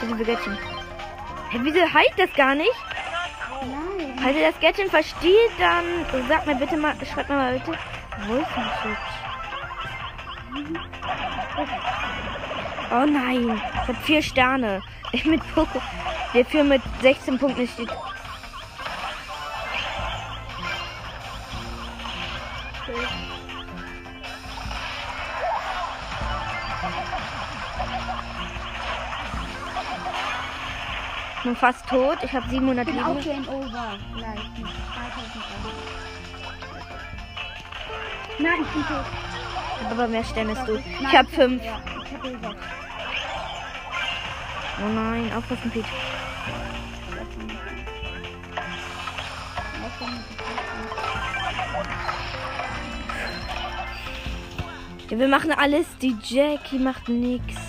Das 0.00 0.08
ist 0.10 0.18
nicht 0.18 0.28
richtig. 0.28 0.46
Das 0.46 0.52
ist 0.52 0.52
ein 0.52 0.58
Gadget. 0.58 0.58
Hä, 1.50 1.58
wieso 1.62 1.80
heilt 1.94 2.12
das 2.18 2.32
gar 2.34 2.54
nicht? 2.54 2.95
Falls 4.26 4.38
ihr 4.38 4.50
das 4.50 4.60
Gadget 4.60 4.90
versteht, 4.90 5.52
dann 5.56 5.84
sagt 6.26 6.48
mir 6.48 6.56
bitte 6.56 6.76
mal, 6.76 6.96
schreibt 7.06 7.28
mir 7.28 7.36
mal 7.36 7.52
bitte. 7.52 7.78
Wo 8.26 8.34
ist 8.34 8.56
mein 8.56 8.70
Schutz? 8.82 8.98
Oh 12.90 13.06
nein, 13.06 13.62
ich 13.82 13.88
hab 13.88 13.96
vier 14.02 14.20
Sterne. 14.20 14.82
Ich 15.12 15.24
mit 15.26 15.40
Poco. 15.54 15.80
Der 16.34 16.44
für 16.44 16.64
mit 16.64 16.82
16 17.02 17.38
Punkten 17.38 17.68
steht. 17.68 17.88
Nur 31.46 31.54
fast 31.54 31.88
tot. 31.88 32.18
Ich 32.24 32.32
habe 32.32 32.50
700 32.50 32.88
Ich 32.88 32.92
bin 32.92 33.04
auch 33.04 33.14
Leben. 33.14 33.44
Game 33.44 33.48
Over. 33.48 33.68
3000 33.70 33.98
Nein, 38.40 38.58
ich 38.62 38.68
bin 38.68 38.82
tot. 38.82 39.04
Aber 39.88 40.08
mehr 40.08 40.24
Sterne 40.24 40.54
bist 40.54 40.66
du. 40.66 40.72
Nein, 40.72 40.84
Ich 41.02 41.16
habe 41.16 41.28
fünf. 41.28 41.64
Ja, 41.64 41.80
ich 42.04 42.14
hab 42.14 42.24
über. 42.24 42.54
Oh 44.84 44.88
nein, 44.92 45.30
aufpassen, 45.36 45.70
Pete. 45.70 45.86
Ja, 55.10 55.18
wir 55.20 55.28
machen 55.28 55.52
alles. 55.52 55.86
Die 56.02 56.16
Jackie 56.24 56.80
macht 56.80 57.08
nix. 57.08 57.65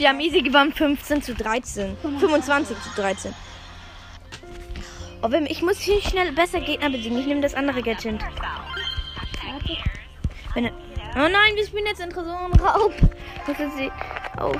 Wir 0.00 0.08
haben 0.08 0.20
easy 0.20 0.40
gewonnen. 0.40 0.72
15 0.72 1.22
zu 1.22 1.34
13. 1.34 1.94
25 2.20 2.74
zu 2.80 2.88
13. 2.96 3.34
Oh, 5.22 5.28
ich 5.46 5.60
muss 5.60 5.78
hier 5.78 6.00
schnell 6.00 6.32
besser 6.32 6.60
Gegner 6.62 6.88
besiegen. 6.88 7.18
Ich 7.18 7.26
nehme 7.26 7.42
das 7.42 7.54
andere 7.54 7.82
Gadget. 7.82 8.18
Oh 10.56 10.60
nein, 11.14 11.54
wir 11.54 11.66
spielen 11.66 11.84
jetzt 11.84 12.00
in 12.00 12.08
Tresorenraub. 12.08 12.94
Das 13.46 13.60
ist 13.60 13.76
sie. 13.76 13.92
Oh. 14.40 14.54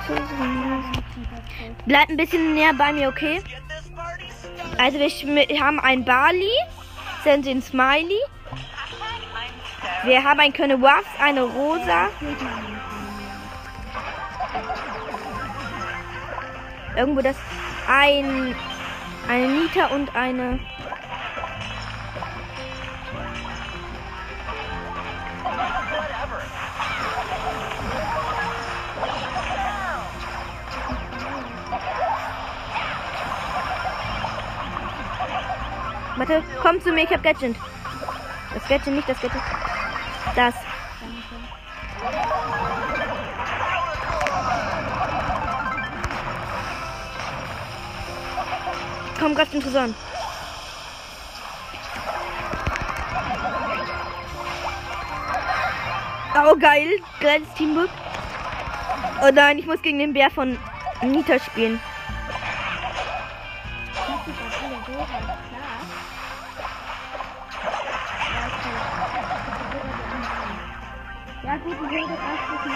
Bleib 1.87 2.09
ein 2.09 2.17
bisschen 2.17 2.53
näher 2.53 2.75
bei 2.75 2.93
mir, 2.93 3.09
okay? 3.09 3.41
Also 4.77 4.99
wir 4.99 5.59
haben 5.59 5.79
ein 5.79 6.05
Bali, 6.05 6.51
dann 7.25 7.41
den 7.41 7.63
Smiley. 7.63 8.19
Wir 10.03 10.23
haben 10.23 10.39
ein 10.39 10.53
Köne 10.53 10.79
Waffs, 10.83 11.09
eine 11.19 11.41
Rosa. 11.41 12.09
Irgendwo 17.01 17.21
das 17.21 17.35
ein 17.87 18.55
eine 19.27 19.47
Nita 19.47 19.87
und 19.87 20.15
eine 20.15 20.59
Warte, 36.17 36.43
komm 36.61 36.79
zu 36.81 36.91
mir, 36.91 37.05
ich 37.05 37.09
hab 37.09 37.23
Gadget. 37.23 37.55
Das 38.53 38.67
Gadget, 38.67 38.93
nicht 38.93 39.09
das 39.09 39.19
Gadget. 39.19 39.41
Das. 40.35 40.53
Den 49.21 49.35
Tresor 49.61 49.81
an. 49.81 49.95
Oh, 56.43 56.55
geil. 56.57 56.89
Geiles 57.19 57.53
Teamwork. 57.53 57.91
Oh 59.21 59.29
nein, 59.31 59.59
ich 59.59 59.67
muss 59.67 59.79
gegen 59.83 59.99
den 59.99 60.13
Bär 60.13 60.31
von 60.31 60.57
Nita 61.03 61.37
spielen. 61.37 61.79
Ja 71.43 71.57
gut, 71.57 71.73
ich 71.73 71.91
will 71.91 72.07
das 72.07 72.17
auch 72.17 72.55
mit 72.55 72.71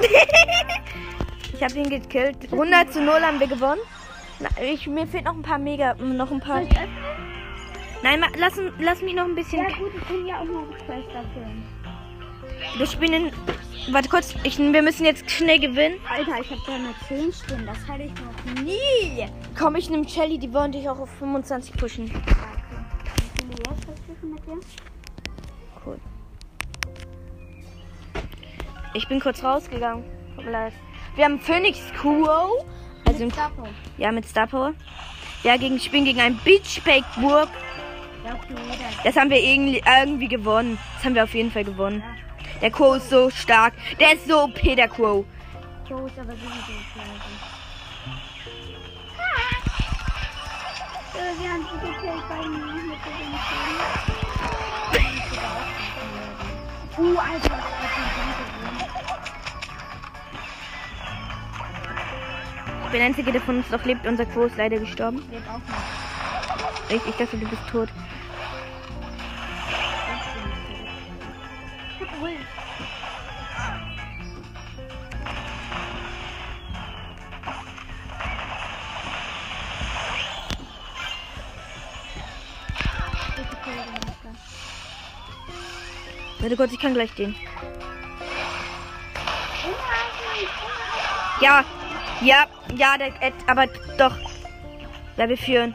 Ich 1.56 1.62
habe 1.62 1.78
ihn 1.78 1.88
gekillt. 1.88 2.36
100 2.52 2.92
zu 2.92 3.00
0 3.00 3.14
haben 3.22 3.40
wir 3.40 3.46
gewonnen. 3.46 3.80
Na, 4.40 4.50
ich, 4.62 4.86
mir 4.86 5.06
fehlt 5.06 5.24
noch 5.24 5.34
ein 5.34 5.40
paar 5.42 5.58
Mega, 5.58 5.94
noch 5.94 6.30
ein 6.30 6.40
paar. 6.40 6.60
Nein, 8.02 8.20
ma, 8.20 8.26
lass, 8.36 8.60
lass 8.78 9.00
mich 9.00 9.14
noch 9.14 9.24
ein 9.24 9.34
bisschen. 9.34 9.62
Ja 9.62 9.74
gut, 9.76 9.92
ich 9.96 10.04
bin 10.04 10.26
ja 10.26 10.40
auch 10.40 10.44
noch 10.44 10.66
Quest 10.84 11.08
dafür. 11.14 11.46
Wir 12.76 12.86
spielen 12.86 13.12
in. 13.14 13.32
Warte 13.90 14.08
kurz, 14.10 14.34
ich, 14.42 14.58
wir 14.58 14.82
müssen 14.82 15.06
jetzt 15.06 15.30
schnell 15.30 15.58
gewinnen. 15.58 15.98
Alter, 16.10 16.40
ich 16.40 16.50
hab 16.50 16.58
da 16.66 16.74
eine 16.74 16.94
10 17.08 17.32
Stunden. 17.32 17.66
Das 17.66 17.88
hatte 17.88 18.02
ich 18.02 18.12
noch 18.12 18.62
nie. 18.62 19.26
Komm, 19.58 19.76
ich 19.76 19.88
nehme 19.88 20.06
Shelly, 20.06 20.38
die 20.38 20.52
wollen 20.52 20.72
dich 20.72 20.86
auch 20.90 20.98
auf 20.98 21.10
25 21.18 21.72
pushen. 21.74 22.04
Okay. 22.04 22.34
Können 23.38 23.50
wir 23.50 23.56
jetzt 24.08 24.22
mit 24.22 24.46
dir? 24.46 24.95
Ich 28.96 29.06
bin 29.08 29.20
kurz 29.20 29.44
rausgegangen. 29.44 30.02
Tut 30.34 30.46
mir 30.46 30.52
leid. 30.52 30.72
Wir 31.16 31.26
haben 31.26 31.38
Phoenix 31.38 31.78
Crow. 32.00 32.64
Also 33.04 33.24
im, 33.24 33.30
Stapo. 33.30 33.68
ja, 33.98 34.10
mit 34.10 34.26
Star 34.26 34.46
Power. 34.46 34.72
Ja, 35.42 35.58
gegen 35.58 35.78
spielen 35.78 36.06
gegen 36.06 36.18
ein 36.18 36.40
Beachbake 36.42 37.04
Burg. 37.20 37.50
Das 39.04 39.14
haben 39.16 39.28
wir 39.28 39.38
irgendwie, 39.38 39.82
irgendwie 39.86 40.28
gewonnen. 40.28 40.78
Das 40.94 41.04
haben 41.04 41.14
wir 41.14 41.24
auf 41.24 41.34
jeden 41.34 41.50
Fall 41.50 41.64
gewonnen. 41.64 42.02
Der 42.62 42.70
Crow 42.70 42.96
ist 42.96 43.10
so 43.10 43.28
stark. 43.28 43.74
Der 44.00 44.14
ist 44.14 44.26
so 44.26 44.44
OP, 44.44 44.62
der. 44.62 44.88
So 44.88 45.12
ist 45.12 46.18
aber 46.18 46.32
sowieso 46.32 46.72
scheiße. 46.94 47.36
Äh, 51.12 51.34
wir 51.38 51.50
bin 62.96 63.00
der 63.00 63.08
Einzige, 63.08 63.30
der 63.30 63.42
von 63.42 63.58
uns 63.58 63.68
noch 63.68 63.84
lebt. 63.84 64.06
Unser 64.06 64.24
Crow 64.24 64.46
ist 64.46 64.56
leider 64.56 64.78
gestorben. 64.78 65.22
Lebt 65.30 65.46
auch 65.48 65.58
noch. 65.58 66.88
Ich, 66.88 67.06
ich 67.06 67.14
dachte, 67.16 67.36
du 67.36 67.46
bist 67.46 67.62
tot. 67.70 67.90
Warte 86.38 86.56
kurz, 86.56 86.72
ich 86.72 86.80
kann 86.80 86.94
gleich 86.94 87.12
den. 87.14 87.34
Ja, 91.42 91.64
ja, 92.22 92.46
ja, 92.76 92.98
der, 92.98 93.08
äh, 93.22 93.32
aber 93.46 93.66
doch. 93.98 94.16
Ja, 95.16 95.28
wir 95.28 95.38
führen. 95.38 95.74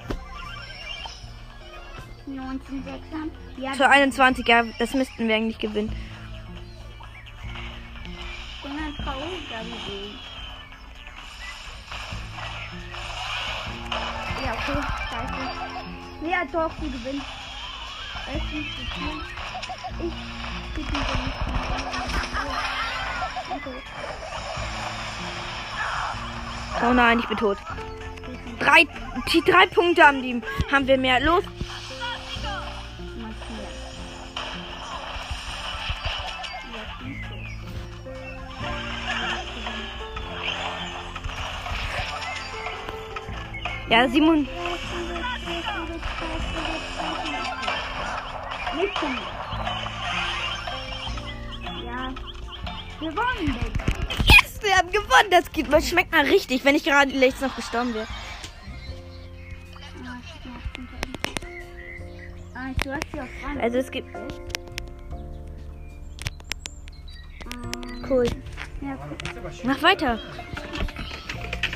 19 2.25 2.83
Sechsern. 2.83 3.31
Ja, 3.57 3.73
Zu 3.73 3.87
21, 3.87 4.47
ja, 4.47 4.63
das 4.79 4.93
müssten 4.93 5.27
wir 5.27 5.35
eigentlich 5.35 5.59
gewinnen. 5.59 5.91
gesehen. 9.61 10.19
Ja, 14.43 14.53
okay, 14.53 14.81
scheiße. 15.09 16.29
Ja, 16.29 16.45
doch, 16.51 16.73
du 16.79 16.91
gewinnst. 16.91 17.25
Es 18.27 18.35
ist 18.35 18.53
nicht 18.53 18.71
so. 18.77 19.01
Ich 20.03 20.13
so 20.75 20.91
nicht. 20.91 21.35
Okay. 23.49 23.81
Oh 26.83 26.93
nein, 26.93 27.19
ich 27.19 27.27
bin 27.27 27.37
tot. 27.37 27.57
Drei, 28.59 28.87
die 29.31 29.41
drei 29.41 29.65
Punkte 29.67 30.03
haben 30.03 30.21
die, 30.21 30.41
haben 30.71 30.87
wir 30.87 30.97
mehr. 30.97 31.19
Los. 31.19 31.43
Ja, 43.89 44.07
Simon. 44.07 44.47
Ja. 51.85 52.13
Gewonnen, 53.01 53.47
Baby. 53.47 53.60
Haben 54.91 55.03
gewonnen. 55.03 55.29
Das 55.31 55.51
geht, 55.51 55.71
das 55.71 55.87
schmeckt 55.87 56.11
mal 56.11 56.25
richtig, 56.25 56.63
wenn 56.65 56.75
ich 56.75 56.83
gerade 56.83 57.11
jetzt 57.11 57.41
noch 57.41 57.55
gestorben 57.55 57.93
wäre. 57.93 58.07
Ah. 62.53 63.59
Also 63.61 63.77
es 63.79 63.91
gibt. 63.91 64.15
Ah, 64.15 64.21
Cool. 68.07 68.25
Mach 69.63 69.81
weiter. 69.81 70.19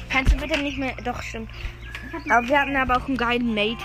Kannst 0.09 0.33
du 0.33 0.37
bitte 0.37 0.59
nicht 0.59 0.77
mehr. 0.77 0.95
Doch, 1.03 1.21
stimmt. 1.21 1.49
Aber 2.29 2.47
wir 2.47 2.59
hatten 2.59 2.75
aber 2.75 2.97
auch 2.97 3.07
einen 3.07 3.17
geilen 3.17 3.53
Mate. 3.53 3.83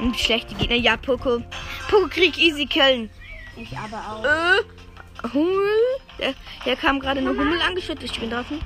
Und 0.00 0.16
schlechte 0.18 0.54
Gegner. 0.54 0.76
Ja, 0.76 0.96
Poco. 0.96 1.42
Poco 1.88 2.08
Krieg 2.08 2.38
easy 2.38 2.66
killen. 2.66 3.10
Ich 3.56 3.76
aber 3.76 3.98
auch. 3.98 4.24
Äh, 4.24 5.28
Hummel. 5.32 6.01
Der, 6.64 6.74
der 6.74 6.76
kam 6.76 7.00
gerade 7.00 7.20
eine 7.20 7.30
Hummel 7.30 7.60
angeschüttet. 7.60 8.04
Ich 8.04 8.20
bin 8.20 8.30
draußen. 8.30 8.60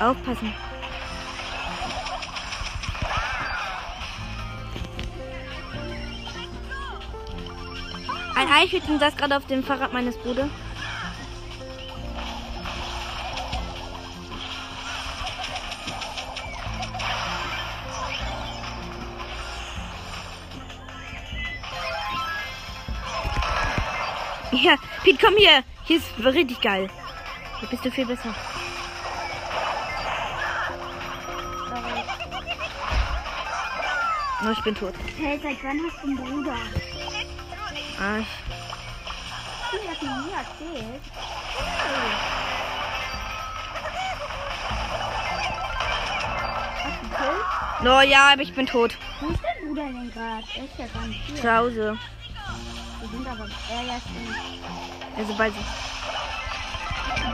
Aufpassen. 0.00 0.52
Ein 8.36 8.48
Eichhütchen 8.48 8.98
saß 8.98 9.16
gerade 9.16 9.36
auf 9.36 9.46
dem 9.46 9.62
Fahrrad 9.62 9.92
meines 9.92 10.16
Bruders. 10.18 10.50
Ja, 24.62 24.76
Pete, 25.02 25.18
komm 25.20 25.34
hier. 25.36 25.64
Hier 25.84 25.96
ist 25.98 26.06
richtig 26.24 26.60
geil. 26.60 26.88
Hier 27.58 27.68
bist 27.68 27.84
du 27.84 27.90
viel 27.90 28.06
besser. 28.06 28.34
Oh, 34.46 34.50
ich 34.52 34.62
bin 34.62 34.74
tot. 34.74 34.94
Hey, 35.16 35.40
seit 35.42 35.64
wann 35.64 35.80
hast 35.86 36.02
du 36.02 36.06
einen 36.06 36.16
Bruder? 36.16 36.56
Ah, 37.98 38.18
ich, 38.18 38.26
Du 39.72 39.78
hast 39.88 40.02
mir 40.02 40.10
nie 40.22 40.32
erzählt. 40.32 41.02
Hast 46.84 47.02
du 47.02 47.08
Kill? 47.16 47.92
oh 47.92 48.00
ja, 48.02 48.32
aber 48.32 48.42
ich 48.42 48.54
bin 48.54 48.66
tot. 48.66 48.96
Wo 49.20 49.28
ist 49.30 49.40
dein 49.42 49.66
Bruder 49.66 49.84
denn 49.86 50.12
gerade? 50.12 50.44
Er 50.56 50.64
ist 50.64 50.78
ja 50.78 50.86
gar 50.86 51.06
nicht 51.06 51.20
hier. 51.26 51.36
Zu 51.36 51.56
Hause. 51.56 51.98
Aber 53.34 53.48
er 53.68 53.82
ja 53.82 53.94
schon. 54.00 54.34
Also 55.16 55.34
bald. 55.34 55.54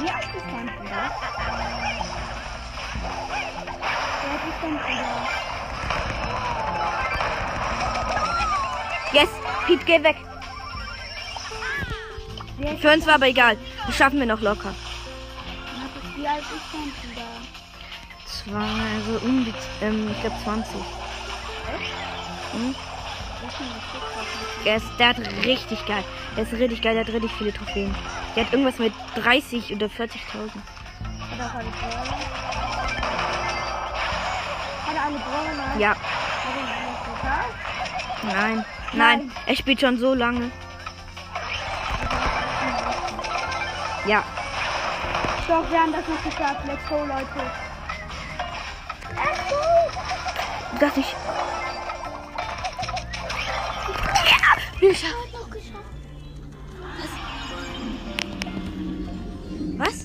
Wie 0.01 0.11
alt 0.11 0.25
ist 0.35 0.45
dein 0.51 0.67
Bruder? 0.67 1.11
Wer 4.23 4.35
ist 4.49 4.61
dein 4.63 4.79
Bruder? 4.79 5.29
Yes, 9.13 9.29
Pete, 9.67 9.85
geh 9.85 10.03
weg. 10.03 10.17
Für 12.81 12.93
uns 12.93 13.07
war 13.07 13.15
aber 13.17 13.27
egal. 13.27 13.59
Das 13.87 13.97
schaffen 13.97 14.21
wir 14.21 14.27
noch 14.27 14.41
locker. 14.41 14.75
Wie 16.17 16.27
alt 16.27 16.41
ist 16.41 16.73
dein 16.73 16.93
Bruder? 17.13 17.29
Zwei, 18.25 18.95
also 18.95 19.27
um 19.27 19.45
die, 19.45 19.53
ähm, 19.85 20.11
ich 20.13 20.21
glaube 20.21 20.37
20. 20.45 20.75
Hm? 22.53 22.75
Der, 24.65 24.77
ist, 24.77 24.87
der 24.99 25.09
hat 25.09 25.19
richtig 25.45 25.85
geil. 25.87 26.05
Der 26.37 26.43
ist 26.45 26.53
richtig 26.53 26.83
geil, 26.83 26.95
der 26.95 27.05
hat 27.05 27.13
richtig 27.13 27.33
viele 27.39 27.53
Trophäen. 27.53 27.95
Der 28.37 28.45
hat 28.45 28.53
irgendwas 28.53 28.79
mit 28.79 28.93
30 29.17 29.73
oder 29.75 29.87
40.000. 29.87 29.91
Hat 29.91 31.39
er 31.39 31.47
auch 31.47 31.55
alle 31.55 31.71
Brawler? 31.71 32.19
Hat 34.87 34.95
er 34.95 35.03
alle 35.03 35.19
Brawler? 35.19 35.79
Ja, 35.79 35.91
Hat 35.91 35.99
er 38.23 38.33
total? 38.33 38.35
nein, 38.35 38.65
nein. 38.93 39.33
Er 39.47 39.57
spielt 39.57 39.81
schon 39.81 39.99
so 39.99 40.15
lange. 40.15 40.51
Ja, 44.07 44.25
Doch, 45.47 45.71
wir 45.71 45.79
haben 45.81 45.93
das 45.93 46.07
noch 46.09 46.23
geschafft. 46.23 46.65
Let's 46.67 46.87
go, 46.89 46.97
Leute. 47.05 47.27
Let's 49.11 49.49
go! 49.49 50.79
das 50.81 50.97
ich. 50.97 51.15
Geschafft. 54.81 55.15
Was? 59.77 60.05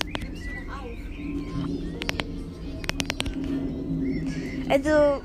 Also, 4.68 5.22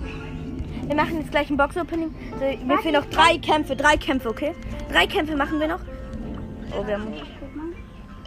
wir 0.88 0.96
machen 0.96 1.20
jetzt 1.20 1.32
gleich 1.32 1.50
ein 1.50 1.58
Box-Opening. 1.58 2.14
So, 2.40 2.66
mir 2.66 2.78
fehlen 2.80 2.94
noch 2.94 3.06
drei 3.06 3.38
Kämpfe, 3.38 3.76
drei 3.76 3.98
Kämpfe, 3.98 4.30
okay? 4.30 4.54
Drei 4.92 5.06
Kämpfe 5.06 5.36
machen 5.36 5.60
wir 5.60 5.68
noch. 5.68 5.82
Oh, 6.78 6.86
wir 6.88 6.94
haben. 6.94 7.14
Guck 7.40 7.56
mal. 7.56 7.66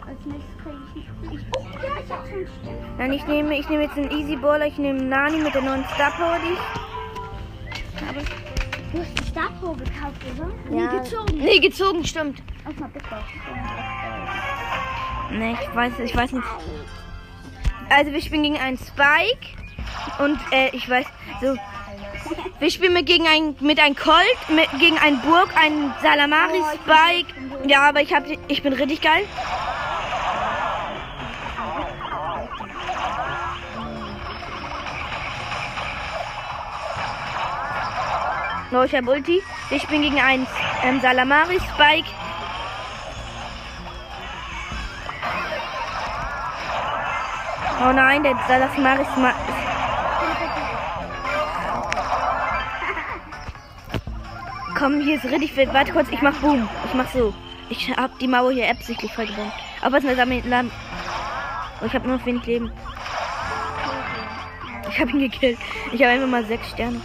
Als 0.07 0.25
nächstes 0.25 0.57
kriege 0.61 0.77
ich 0.93 1.31
nicht. 1.31 1.45
Oh, 1.57 1.61
ja, 1.73 2.03
ich 2.03 2.11
hab 2.11 2.27
schon 2.27 2.45
Stern. 2.61 2.97
Nein, 2.97 3.13
ich 3.13 3.25
nehme, 3.25 3.57
ich 3.57 3.67
nehme 3.69 3.83
jetzt 3.83 3.97
einen 3.97 4.11
Easy 4.11 4.35
Baller, 4.35 4.67
ich 4.67 4.77
nehme 4.77 5.01
Nani 5.01 5.37
mit 5.37 5.55
der 5.55 5.61
neuen 5.61 5.85
Star 5.95 6.11
Power, 6.11 6.37
die 6.45 6.53
ich 6.53 6.84
gekauft, 9.85 10.21
oder? 10.35 10.77
Ja. 10.77 10.91
Nee, 10.91 10.99
gezogen. 10.99 11.37
Nee, 11.37 11.59
gezogen, 11.59 12.05
stimmt. 12.05 12.41
Nee, 15.31 15.57
ich 15.61 15.75
weiß, 15.75 15.93
ich 16.03 16.15
weiß 16.15 16.31
nicht. 16.33 16.47
Also 17.89 18.11
wir 18.11 18.21
spielen 18.21 18.43
gegen 18.43 18.57
einen 18.57 18.77
Spike 18.77 19.47
und 20.19 20.39
äh, 20.51 20.69
ich 20.75 20.89
weiß 20.89 21.05
so. 21.41 21.55
Wir 22.59 22.71
spielen 22.71 22.93
mit 22.93 23.05
gegen 23.05 23.27
ein 23.27 23.55
mit 23.59 23.79
einem 23.79 23.95
Colt, 23.95 24.49
mit, 24.49 24.67
gegen 24.79 24.97
einen 24.97 25.21
Burg, 25.21 25.49
einen 25.55 25.93
Salamari 26.01 26.59
Oh, 26.59 26.77
Spike. 26.83 27.33
Ja, 27.67 27.89
aber 27.89 28.01
ich 28.01 28.13
hab, 28.13 28.23
ich 28.47 28.63
bin 28.63 28.73
richtig 28.73 29.01
geil. 29.01 29.25
No, 38.71 38.83
ich 38.83 38.95
hab 38.95 39.07
Ulti. 39.07 39.41
Wir 39.69 39.79
spielen 39.79 40.03
gegen 40.03 40.19
einen 40.19 40.45
ähm, 40.83 41.01
Salamari 41.01 41.59
Spike. 41.59 42.09
Oh 47.81 47.91
nein, 47.91 48.23
der 48.23 48.37
Salamari 48.47 49.05
Spike. 49.05 49.35
Komm, 54.77 55.01
hier 55.01 55.15
ist 55.15 55.25
richtig 55.25 55.55
wild. 55.55 55.73
Warte 55.73 55.93
kurz, 55.93 56.09
ich 56.11 56.21
mach 56.21 56.35
Boom. 56.35 56.69
Ich 56.85 56.93
mach 56.93 57.09
so. 57.09 57.33
Ich 57.69 57.89
hab 57.97 58.19
die 58.19 58.27
Mauer 58.27 58.51
hier 58.51 58.69
absichtlich 58.69 59.11
vollgebombt. 59.13 59.53
Aber 59.81 59.97
es 59.97 60.03
ist 60.03 60.09
eine 60.09 60.17
Sammel. 60.17 60.71
Oh, 61.81 61.85
ich 61.85 61.93
habe 61.93 62.07
nur 62.07 62.17
noch 62.17 62.25
wenig 62.25 62.45
Leben. 62.45 62.71
Ich 64.89 64.99
habe 64.99 65.09
ihn 65.11 65.19
gekillt. 65.19 65.57
Ich 65.91 66.01
habe 66.01 66.11
einfach 66.11 66.27
mal 66.27 66.45
sechs 66.45 66.69
Sterne. 66.69 67.01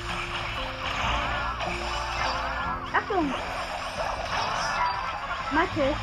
Kacke. 5.71 5.95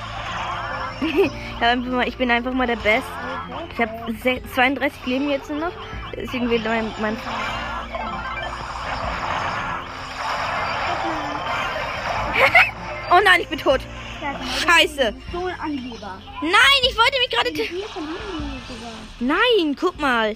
ich 2.08 2.18
bin 2.18 2.32
einfach 2.32 2.54
mal 2.54 2.68
der 2.68 2.78
Best. 2.78 3.08
Ich 3.74 3.80
habe 3.80 4.16
32 4.54 5.06
Leben 5.06 5.30
jetzt 5.30 5.50
noch. 5.50 5.72
Deswegen 6.16 6.50
will 6.50 6.60
mein, 6.60 6.92
mein 7.00 7.18
Oh 13.10 13.20
nein, 13.24 13.42
ich 13.42 13.48
bin 13.48 13.60
tot. 13.60 13.82
Scheiße. 14.60 15.14
Nein, 15.32 16.82
ich 16.90 16.98
wollte 16.98 17.20
mich 17.20 17.30
gerade. 17.30 17.52
Nein, 19.20 19.76
guck 19.80 20.00
mal. 20.00 20.36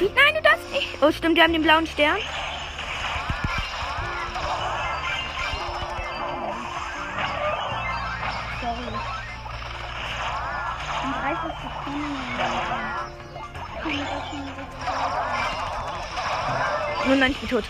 Nein, 0.00 0.34
du 0.34 0.42
darfst 0.42 0.70
nicht. 0.72 0.88
Oh, 1.02 1.10
stimmt, 1.10 1.36
wir 1.36 1.42
haben 1.42 1.52
den 1.52 1.62
blauen 1.62 1.86
Stern. 1.86 2.18
In 11.30 11.36
30 11.36 11.52
Sekunden. 11.62 12.16
Kann 13.82 13.92
ich 13.92 14.00
das 14.00 14.28
schon 14.30 14.40
Oh 17.06 17.14
nein, 17.14 17.30
ich 17.30 17.38
bin 17.38 17.48
tot. 17.48 17.64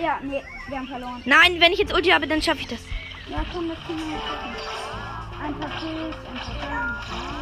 Ja, 0.00 0.18
nee, 0.22 0.42
wir 0.68 0.78
haben 0.78 0.88
verloren. 0.88 1.22
Nein, 1.24 1.60
wenn 1.60 1.72
ich 1.72 1.78
jetzt 1.80 1.92
Ulti 1.92 2.10
habe, 2.10 2.26
dann 2.26 2.40
schaffe 2.40 2.60
ich 2.60 2.68
das. 2.68 2.80
Ja, 3.28 3.44
komm, 3.52 3.68
das 3.68 3.78
können 3.86 3.98
wir 3.98 4.18
schaffen. 4.18 4.54
Ein 5.44 5.54
paar 5.60 5.70
Kills, 5.80 6.16
ein 6.16 6.38
paar 6.68 7.04
Kills. 7.04 7.34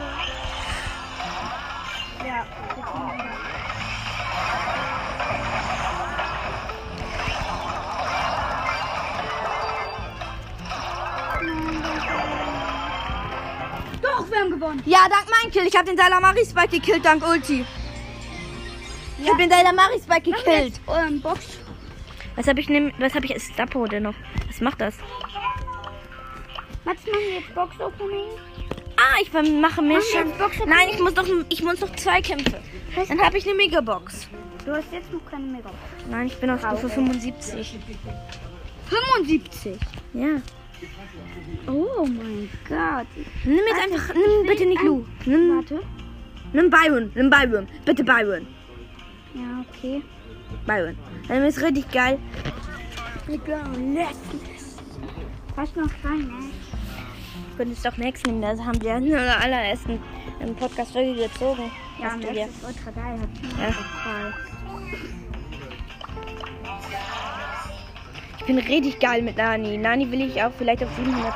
Ja, 2.26 2.46
jetzt 2.76 2.86
können 2.86 3.08
wir 3.08 3.24
das. 3.24 3.61
Gewonnen. 14.52 14.82
Ja, 14.86 15.00
dank 15.08 15.26
mein 15.30 15.50
Kill. 15.50 15.66
Ich 15.66 15.76
habe 15.76 15.86
den 15.86 15.96
Salamari 15.96 16.44
Spike 16.44 16.68
gekillt, 16.68 17.04
dank 17.04 17.26
Ulti. 17.26 17.64
Ich 19.22 19.28
habe 19.28 19.38
den 19.38 19.50
Salamari 19.50 20.00
Spike 20.00 20.30
gekillt. 20.30 20.80
Ähm, 20.88 21.20
Box. 21.20 21.58
Was 22.36 22.46
habe 22.46 22.60
ich 22.60 22.68
nimm, 22.68 22.92
was 22.98 23.14
habe 23.14 23.26
ich 23.26 23.34
als 23.34 23.44
Stapo 23.44 23.86
denn 23.86 24.04
noch? 24.04 24.14
Was 24.46 24.60
macht 24.60 24.80
das? 24.80 24.96
Was 26.84 26.94
machen 26.94 26.98
wir 27.04 27.40
jetzt? 27.40 27.54
Box 27.54 27.80
Opening? 27.80 28.28
Ah, 28.96 29.20
ich 29.20 29.32
mache 29.32 29.82
jetzt 29.82 30.38
Box 30.38 30.56
Nein, 30.66 30.88
ich 30.90 30.98
muss 30.98 31.14
noch 31.14 31.26
ich 31.48 31.62
muss 31.62 31.80
noch 31.80 31.94
zwei 31.96 32.20
Kämpfe. 32.20 32.60
Dann 33.08 33.20
habe 33.20 33.38
ich 33.38 33.46
eine 33.46 33.54
Megabox. 33.54 34.28
Du 34.64 34.72
hast 34.72 34.92
jetzt 34.92 35.12
noch 35.12 35.24
keine 35.28 35.44
Mega. 35.44 35.70
Nein, 36.08 36.26
ich 36.26 36.36
bin 36.38 36.50
auf 36.50 36.60
Stufe 36.60 36.88
75. 36.88 37.78
75. 38.88 39.78
Ja. 40.14 40.40
Oh 41.66 42.04
mein 42.06 42.48
Gott. 42.68 43.06
Nimm 43.44 43.56
jetzt 43.56 43.78
Warte, 43.78 43.92
einfach 43.94 44.14
nimm 44.14 44.46
bitte 44.46 44.66
nicht 44.66 44.82
Lu. 44.82 45.04
Nimm, 45.26 45.56
Warte. 45.56 45.80
nimm 46.52 46.70
Byron, 46.70 47.12
nimm 47.14 47.30
Byron. 47.30 47.68
Bitte 47.84 48.04
Byron. 48.04 48.46
Ja, 49.34 49.64
okay. 49.68 50.02
Byron. 50.66 50.96
Dann 51.28 51.44
ist 51.44 51.62
richtig 51.62 51.90
geil. 51.90 52.18
Hast 55.56 55.76
noch 55.76 55.90
rein, 56.04 56.26
ne? 56.26 56.50
Können 57.56 57.72
es 57.72 57.82
doch 57.82 57.96
Max 57.96 58.22
nehmen, 58.24 58.42
das 58.42 58.58
haben 58.60 58.80
wir 58.82 58.96
in 58.96 59.10
der 59.10 59.40
allerersten 59.40 60.00
ähm, 60.40 60.54
Podcast-Folge 60.56 61.14
gezogen. 61.14 61.70
Ja, 62.00 62.16
du 62.16 62.32
dir. 62.32 62.46
ist 62.46 62.64
ultra 62.66 62.90
geil. 62.90 63.18
Ja. 63.58 64.32
Ich 68.42 68.46
bin 68.46 68.58
richtig 68.58 68.98
geil 68.98 69.22
mit 69.22 69.36
Nani. 69.36 69.78
Nani 69.78 70.10
will 70.10 70.22
ich 70.22 70.42
auch 70.42 70.50
vielleicht 70.58 70.82
auf 70.82 70.88
700. 70.96 71.32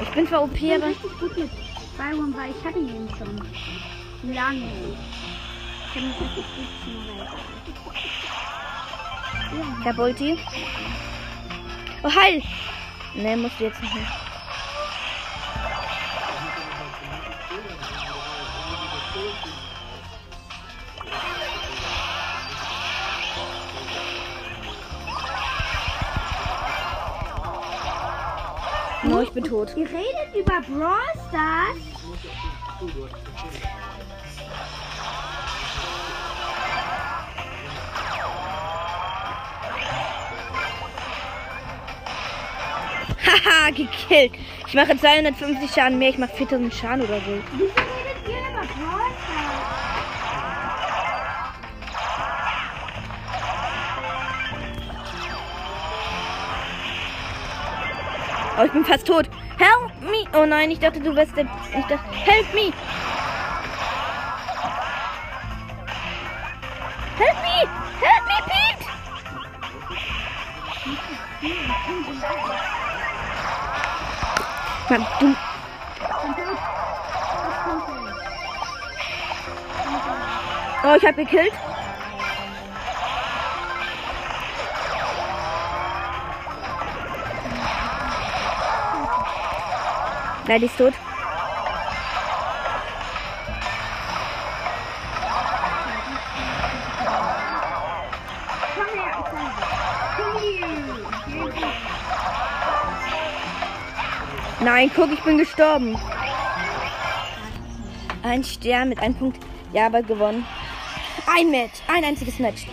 Ich 0.00 0.08
bin 0.08 0.26
zwar 0.26 0.44
OP, 0.44 0.54
Ich 0.54 0.60
bin 0.60 0.72
aber 0.72 0.86
richtig 0.86 1.18
gut 1.20 1.36
mit 1.36 1.50
Byron, 1.98 2.34
weil 2.34 2.50
ich 2.50 2.64
hatte 2.64 2.78
ihn 2.78 3.06
schon. 3.18 4.32
Lange. 4.32 4.72
Ich 5.86 5.96
habe 5.96 6.06
mich 6.06 6.18
richtig 6.18 6.44
gut 6.46 7.94
Reisen. 9.52 9.80
ich 9.80 9.86
hab 9.86 9.98
Ulti. 9.98 10.38
Oh, 12.02 12.10
heil! 12.10 12.42
Ne, 13.14 13.36
musst 13.36 13.60
du 13.60 13.64
jetzt 13.64 13.82
nicht 13.82 13.94
No, 29.14 29.22
ich 29.22 29.30
bin 29.30 29.44
tot. 29.44 29.68
Ihr 29.76 29.86
redet 29.86 30.34
über 30.36 30.60
Brawl 30.62 30.98
Stars? 31.28 31.78
Haha, 43.24 43.70
gekillt. 43.70 44.32
Ich 44.66 44.74
mache 44.74 44.98
250 44.98 45.70
Schaden 45.70 46.00
mehr. 46.00 46.10
Ich 46.10 46.18
mache 46.18 46.34
4000 46.34 46.74
Schaden 46.74 47.02
oder 47.02 47.20
so. 47.20 47.93
Oh, 58.56 58.62
ich 58.62 58.72
bin 58.72 58.84
fast 58.84 59.06
tot. 59.06 59.28
Help 59.58 59.90
me. 60.00 60.28
Oh 60.32 60.46
nein, 60.46 60.70
ich 60.70 60.78
dachte, 60.78 61.00
du 61.00 61.14
wärst 61.16 61.36
der. 61.36 61.46
Ich 61.76 61.84
dachte, 61.86 61.98
help 62.12 62.54
me. 62.54 62.72
Help 67.18 67.36
me. 67.42 67.68
Help 68.00 68.24
me, 68.28 68.36
Pete. 68.46 68.84
Mann, 74.88 75.06
du. 75.18 75.34
Oh, 80.84 80.94
ich 80.96 81.06
hab 81.06 81.16
gekillt. 81.16 81.52
Nein, 90.46 90.60
die 90.60 90.66
ist 90.66 90.76
tot. 90.76 90.92
Nein, 104.60 104.90
guck, 104.94 105.12
ich 105.12 105.22
bin 105.22 105.38
gestorben. 105.38 105.98
Ein 108.22 108.42
Stern 108.44 108.88
mit 108.88 108.98
einem 108.98 109.14
Punkt. 109.14 109.38
Ja, 109.72 109.86
aber 109.86 110.02
gewonnen. 110.02 110.46
Ein 111.26 111.50
Match. 111.50 111.80
Ein 111.86 112.04
einziges 112.04 112.38
Match. 112.38 112.66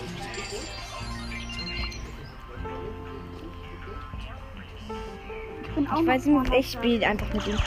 Ich 6.01 6.07
weiß 6.07 6.25
nicht, 6.25 6.53
ich 6.53 6.71
spiele 6.71 7.05
einfach 7.05 7.31
mit 7.31 7.45
ihm. 7.45 7.57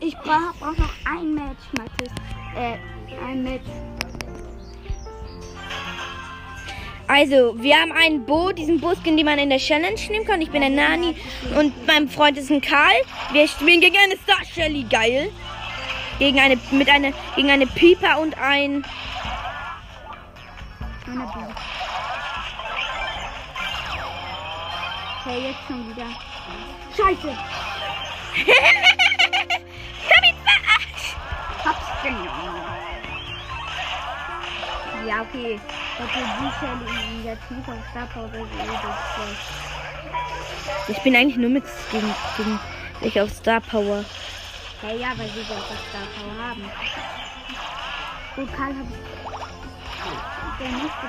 Ich 0.00 0.14
brauche 0.18 0.52
brauch 0.60 0.76
noch 0.76 0.92
ein 1.06 1.34
Match, 1.34 1.64
Mathis. 1.78 2.12
Äh, 2.54 2.76
ein 3.26 3.42
Match. 3.42 3.64
Also, 7.06 7.60
wir 7.60 7.74
haben 7.74 7.92
einen 7.92 8.24
Bo, 8.26 8.52
diesen 8.52 8.80
Buskin, 8.80 9.16
den 9.16 9.24
man 9.24 9.38
in 9.38 9.48
der 9.48 9.58
Challenge 9.58 9.98
nehmen 10.10 10.26
kann. 10.26 10.42
Ich 10.42 10.50
bin 10.50 10.60
der 10.60 10.70
Nani 10.70 11.16
und 11.58 11.72
mein 11.86 12.08
Freund 12.08 12.36
ist 12.36 12.50
ein 12.50 12.60
Karl. 12.60 12.92
Wir 13.32 13.48
spielen 13.48 13.80
gegen 13.80 13.96
eine 13.96 14.16
Star 14.18 14.44
Shelly, 14.44 14.84
geil. 14.84 15.30
Gegen 16.18 16.38
eine, 16.38 16.58
mit 16.70 16.88
eine, 16.90 17.14
gegen 17.34 17.50
eine 17.50 17.66
Pieper 17.66 18.20
und 18.20 18.38
ein. 18.38 18.84
Eine. 21.06 21.54
Okay, 25.30 25.46
jetzt 25.46 25.62
schon 25.68 25.88
wieder. 25.88 26.06
Scheiße! 26.96 27.30
Hab 30.10 30.24
ihn 30.26 30.38
verarscht. 30.42 31.16
Hab's 31.64 31.88
genommen. 32.02 32.60
Ja, 35.06 35.22
okay. 35.22 35.60
Die 36.00 36.50
Stelle 36.56 36.84
in 37.12 37.22
der 37.22 37.38
Tiefe 37.46 37.70
auf 37.70 37.84
Star 37.92 38.06
Power 38.06 38.30
das 38.32 38.48
Ich 40.88 40.98
bin 41.02 41.14
eigentlich 41.14 41.36
nur 41.36 41.50
mit 41.50 41.64
gegen, 41.92 42.12
gegen 42.36 42.58
ich 43.00 43.20
auf 43.20 43.30
Star 43.30 43.60
Power. 43.60 44.04
Hey, 44.80 44.98
ja, 44.98 45.10
weil 45.16 45.28
sie 45.28 45.44
das 45.48 45.52
auf 45.52 45.78
Star 45.90 46.08
Power 46.16 46.34
haben. 46.48 46.64
Gut, 48.34 48.52
Karl 48.56 48.72
ich. 48.72 48.88
Der 50.58 50.70
nächste 50.70 51.06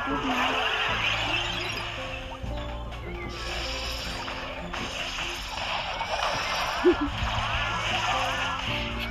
Gegner. 6.84 7.10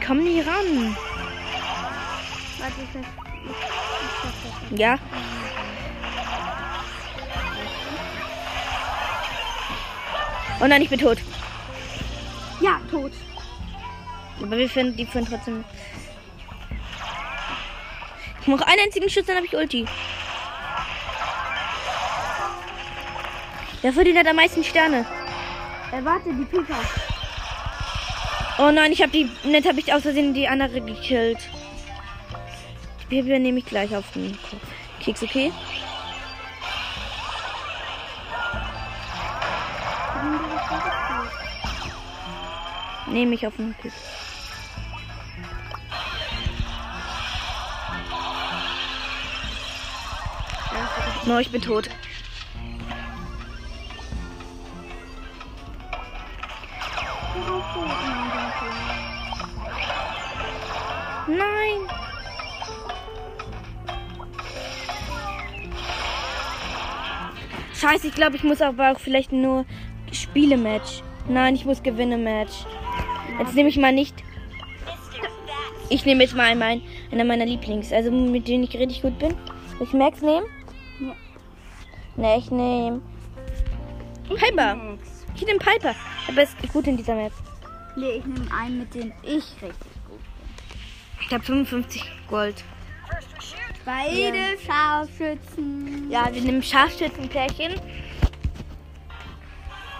komm 0.06 0.24
nie 0.24 0.40
ran. 0.40 0.96
Warte, 2.58 2.74
ich. 2.82 3.00
Ich, 3.00 4.72
ich. 4.72 4.78
Ja. 4.78 4.98
Oh 10.60 10.66
nein, 10.66 10.82
ich 10.82 10.90
bin 10.90 10.98
tot. 10.98 11.18
Ja, 12.60 12.80
tot. 12.90 13.12
Aber 14.42 14.56
wir 14.58 14.68
finden 14.68 14.96
die 14.96 15.06
finden 15.06 15.30
trotzdem. 15.30 15.64
Ich 18.40 18.48
mache 18.48 18.66
einen 18.66 18.80
einzigen 18.80 19.08
Schuss, 19.08 19.26
dann 19.26 19.36
habe 19.36 19.46
ich 19.46 19.54
Ulti. 19.54 19.86
Wer 23.82 23.92
verdient 23.92 24.18
hat 24.18 24.26
am 24.26 24.36
meisten 24.36 24.64
Sterne? 24.64 25.06
Äh, 25.92 26.04
warte, 26.04 26.32
die 26.32 26.44
Pipa. 26.44 26.76
Oh 28.62 28.70
nein, 28.70 28.92
ich 28.92 29.00
habe 29.00 29.10
die. 29.10 29.26
Jetzt 29.44 29.66
habe 29.66 29.80
ich 29.80 29.90
aus 29.90 30.02
Versehen 30.02 30.34
die 30.34 30.46
andere 30.46 30.82
gekillt. 30.82 31.38
Die 33.00 33.06
Piper 33.22 33.38
nehme 33.38 33.60
ich 33.60 33.64
gleich 33.64 33.96
auf 33.96 34.04
den 34.12 34.36
Keks, 35.00 35.22
okay? 35.22 35.50
Nehme 43.10 43.34
ich 43.34 43.46
auf 43.46 43.56
den 43.56 43.74
Keks. 43.80 43.94
No, 51.24 51.38
ich 51.38 51.50
bin 51.50 51.62
tot. 51.62 51.88
Scheiße, 67.90 68.06
ich 68.06 68.14
glaube, 68.14 68.36
ich 68.36 68.44
muss 68.44 68.60
aber 68.60 68.92
auch 68.92 69.00
vielleicht 69.00 69.32
nur 69.32 69.64
Spiele-Match. 70.12 71.02
Nein, 71.28 71.56
ich 71.56 71.64
muss 71.64 71.82
Gewinne-Match. 71.82 72.64
Jetzt 73.40 73.54
nehme 73.54 73.68
ich 73.68 73.78
mal 73.78 73.92
nicht. 73.92 74.14
Ich 75.88 76.04
nehme 76.06 76.22
jetzt 76.22 76.36
mal 76.36 76.54
mein, 76.54 76.82
einer 77.10 77.24
meiner 77.24 77.46
Lieblings, 77.46 77.92
also 77.92 78.12
mit 78.12 78.46
denen 78.46 78.62
ich 78.62 78.76
richtig 78.76 79.02
gut 79.02 79.18
bin. 79.18 79.34
Soll 79.78 79.88
ich 79.88 79.92
Max 79.92 80.20
nehmen? 80.20 80.46
Ja. 81.00 81.16
Ne, 82.14 82.38
ich 82.38 82.50
nehme 82.52 83.02
Piper. 84.28 84.96
Ich 85.34 85.44
nehme 85.44 85.58
Piper. 85.58 85.96
Aber 86.28 86.42
ist 86.42 86.72
gut 86.72 86.86
in 86.86 86.96
dieser 86.96 87.16
Map. 87.16 87.32
Nee, 87.96 88.18
ich 88.18 88.24
nehme 88.24 88.46
einen, 88.56 88.78
mit 88.78 88.94
dem 88.94 89.12
ich 89.24 89.44
richtig 89.60 89.94
gut 90.08 90.20
Ich 91.22 91.32
habe 91.32 91.42
55 91.42 92.04
Gold. 92.28 92.62
Beide 93.90 94.56
Scharfschützen. 94.64 96.08
Ja, 96.10 96.32
wir 96.32 96.40
nehmen 96.40 96.62
Scharfschützenpärchen. 96.62 97.72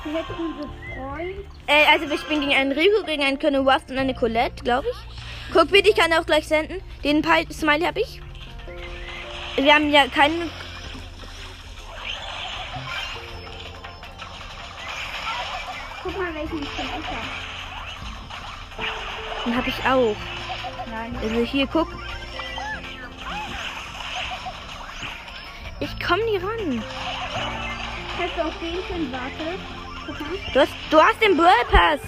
Ich 0.05 0.15
hätte 0.15 0.33
unsere 0.39 0.69
Freund. 0.95 1.45
Äh, 1.67 1.87
also 1.93 2.09
wir 2.09 2.17
spielen 2.17 2.41
gegen 2.43 2.55
einen 2.55 2.71
Rico, 2.71 3.03
gegen 3.05 3.25
einen 3.25 3.41
Colonel 3.41 3.69
Rust 3.69 3.91
und 3.91 3.99
eine 3.99 4.15
Colette, 4.15 4.63
glaube 4.63 4.87
ich. 4.89 5.53
Guck 5.53 5.71
bitte, 5.73 5.89
ich 5.91 5.97
kann 5.97 6.13
auch 6.13 6.25
gleich 6.25 6.47
senden. 6.47 6.81
Den 7.03 7.21
Pi- 7.21 7.53
Smiley 7.53 7.85
habe 7.85 8.01
ich. 8.01 8.21
Wir 9.57 9.75
haben 9.75 9.91
ja 9.91 10.07
keinen. 10.07 10.49
Guck 16.05 16.17
mal, 16.17 16.35
welchen 16.35 16.63
ich 16.63 16.69
habe. 16.79 17.03
Den 19.45 19.57
habe 19.57 19.69
ich 19.69 19.79
auch. 19.85 20.17
Nein. 20.91 21.17
Also 21.21 21.45
hier, 21.45 21.67
guck. 21.67 21.89
Ich 25.81 25.99
komme 25.99 26.23
nie 26.25 26.37
ran. 26.37 26.83
Hast 28.19 28.37
du 28.37 28.43
auch 28.43 28.55
den 28.61 28.83
Skin? 28.85 29.11
Warte. 29.11 29.59
Du 30.53 30.61
hast, 30.61 30.73
du 30.91 31.01
hast 31.01 31.23
den 31.23 31.37
Brawl 31.37 31.65
Pass. 31.71 32.01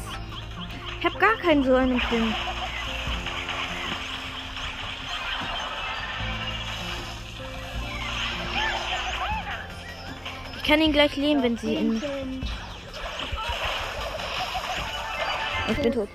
Ich 0.98 1.06
habe 1.06 1.18
gar 1.18 1.36
keinen 1.36 1.64
so 1.64 1.74
einen 1.74 1.98
Pin. 1.98 2.34
Ich 10.56 10.68
kann 10.68 10.80
ihn 10.80 10.92
gleich 10.92 11.16
leben, 11.16 11.42
wenn 11.42 11.56
sie 11.56 11.74
ihn. 11.74 12.02
Ich 15.68 15.78
bin 15.78 15.92
tot. 15.92 16.08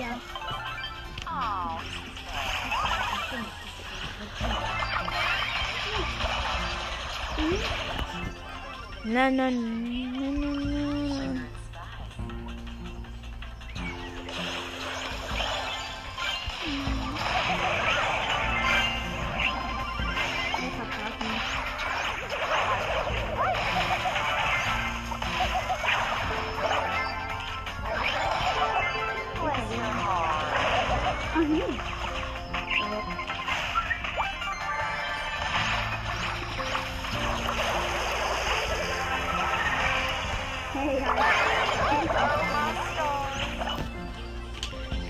Ja. 0.00 0.20
Oh, 1.26 1.80
Nein, 9.04 9.36
nein, 9.36 9.54
nein, 10.12 10.40
nein, 10.40 10.72
nein. 10.72 10.97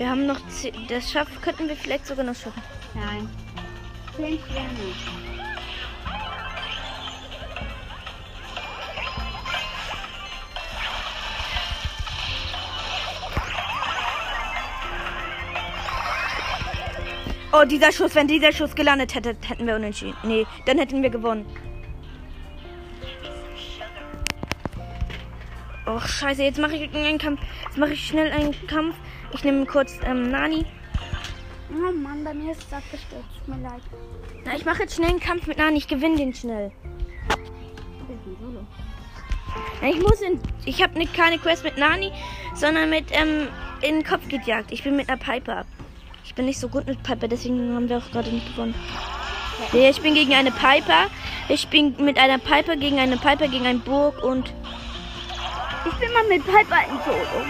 Wir 0.08 0.12
haben 0.12 0.24
noch. 0.26 0.40
zehn- 0.48 0.72
Das 0.88 1.12
schaffen 1.12 1.38
könnten 1.42 1.68
wir 1.68 1.76
vielleicht 1.76 2.06
sogar 2.06 2.24
noch 2.24 2.34
schaffen. 2.34 2.62
Nein. 2.94 3.28
Zehn 4.16 4.38
Sterne. 4.38 4.94
Oh, 17.52 17.64
dieser 17.66 17.92
Schuss, 17.92 18.14
wenn 18.14 18.28
dieser 18.28 18.52
Schuss 18.52 18.74
gelandet 18.74 19.14
hätte, 19.14 19.36
hätten 19.46 19.66
wir 19.66 19.76
unentschieden. 19.76 20.16
Nee, 20.22 20.46
dann 20.66 20.78
hätten 20.78 21.02
wir 21.02 21.10
gewonnen. 21.10 21.44
Scheiße, 26.18 26.42
jetzt 26.42 26.58
mache 26.58 26.74
ich 26.74 26.94
einen 26.94 27.18
Kampf. 27.18 27.40
Jetzt 27.64 27.78
mache 27.78 27.92
ich 27.92 28.06
schnell 28.06 28.30
einen 28.32 28.54
Kampf. 28.66 28.94
Ich 29.32 29.44
nehme 29.44 29.66
kurz 29.66 29.98
ähm, 30.04 30.30
Nani. 30.30 30.64
Oh 31.70 31.92
Mann, 31.92 32.24
bei 32.24 32.34
mir 32.34 32.52
ist 32.52 32.62
es 32.62 32.72
abgestürzt. 32.72 33.28
Tut 33.38 33.48
mir 33.48 33.62
leid. 33.62 33.82
Na, 34.44 34.56
ich 34.56 34.64
mache 34.64 34.82
jetzt 34.82 34.96
schnell 34.96 35.10
einen 35.10 35.20
Kampf 35.20 35.46
mit 35.46 35.58
Nani. 35.58 35.78
Ich 35.78 35.86
gewinne 35.86 36.16
den 36.16 36.34
schnell. 36.34 36.72
Na, 39.80 39.88
ich 39.88 40.00
muss 40.00 40.20
in. 40.20 40.40
Ich 40.64 40.82
habe 40.82 41.06
keine 41.06 41.38
Quest 41.38 41.64
mit 41.64 41.78
Nani, 41.78 42.10
sondern 42.54 42.90
mit 42.90 43.06
ähm, 43.10 43.48
in 43.82 43.96
den 43.96 44.04
Kopf 44.04 44.26
gejagt. 44.28 44.72
Ich 44.72 44.82
bin 44.82 44.96
mit 44.96 45.08
einer 45.08 45.18
Piper. 45.18 45.64
Ich 46.24 46.34
bin 46.34 46.46
nicht 46.46 46.58
so 46.58 46.68
gut 46.68 46.86
mit 46.86 47.02
Piper, 47.02 47.28
deswegen 47.28 47.74
haben 47.74 47.88
wir 47.88 47.98
auch 47.98 48.10
gerade 48.10 48.30
nicht 48.30 48.54
gewonnen. 48.54 48.74
Ja, 49.72 49.88
ich 49.90 50.00
bin 50.00 50.14
gegen 50.14 50.34
eine 50.34 50.50
Piper. 50.50 51.08
Ich 51.48 51.68
bin 51.68 51.94
mit 51.98 52.18
einer 52.18 52.38
Piper 52.38 52.76
gegen 52.76 52.98
eine 52.98 53.16
Piper 53.16 53.48
gegen 53.48 53.66
einen 53.66 53.80
Burg 53.80 54.22
und 54.22 54.52
Ich 55.84 55.94
bin 55.94 56.12
mal 56.12 56.24
mit 56.24 56.44
Piper 56.44 56.84
in 56.90 56.98
Solo. 57.04 57.46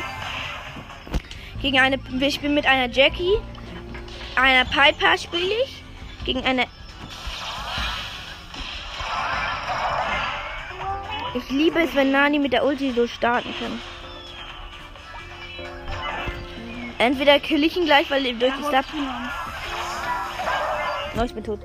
gegen 1.60 1.78
eine. 1.78 1.98
Ich 2.20 2.40
bin 2.40 2.54
mit 2.54 2.66
einer 2.66 2.92
Jackie. 2.92 3.38
Einer 4.36 4.64
Piper 4.64 5.18
spiele 5.18 5.54
ich. 5.64 5.82
Gegen 6.24 6.44
eine. 6.44 6.66
Ich 11.34 11.50
liebe 11.50 11.80
es, 11.80 11.94
wenn 11.94 12.10
Nani 12.10 12.38
mit 12.38 12.52
der 12.52 12.64
Ulti 12.64 12.92
so 12.92 13.06
starten 13.06 13.54
kann. 13.58 13.80
Entweder 16.98 17.38
kill 17.38 17.62
ich 17.62 17.76
ihn 17.76 17.84
gleich, 17.84 18.10
weil 18.10 18.22
durch 18.34 18.52
die 18.54 18.64
Stab. 18.64 18.84
Oh, 21.16 21.22
ich 21.22 21.34
bin 21.34 21.44
tot. 21.44 21.60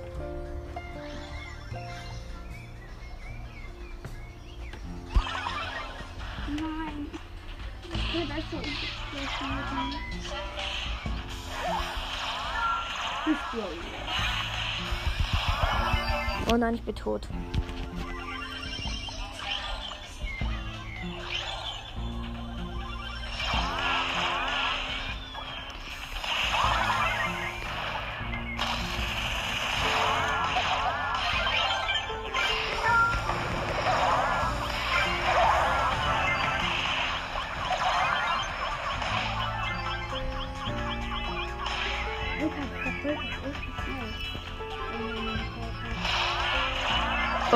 Oh 16.51 16.57
nein, 16.57 16.76
ich 16.76 16.84
bin 16.84 16.93
tot. 16.93 17.28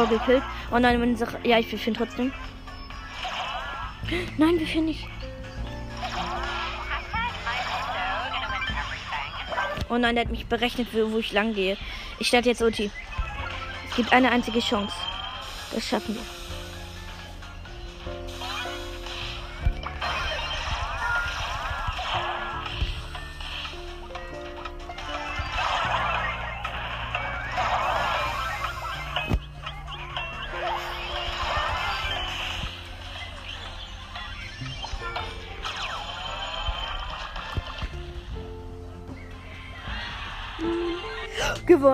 Oh, 0.08 0.10
gekillt. 0.10 0.44
Oh 0.72 0.80
nein, 0.80 1.02
wenn 1.02 1.16
Sache. 1.16 1.38
Ja, 1.44 1.60
ich 1.60 1.68
finde 1.68 2.00
trotzdem. 2.00 2.34
Nein, 4.38 4.60
wir 4.60 4.68
finden 4.68 4.88
nicht. 4.88 5.08
Oh 9.90 9.98
nein, 9.98 10.16
der 10.16 10.26
hat 10.26 10.32
mich 10.32 10.46
berechnet, 10.46 10.88
wo 10.94 11.12
wo 11.12 11.18
ich 11.20 11.32
lang 11.32 11.54
gehe. 11.54 11.78
Ich 12.20 12.28
starte 12.28 12.50
jetzt 12.50 12.62
Ulti. 12.62 12.92
Es 13.90 13.96
gibt 13.96 14.12
eine 14.14 14.32
einzige 14.32 14.60
Chance. 14.60 14.96
Das 15.74 15.88
schaffen 15.88 16.16
wir. 16.16 16.37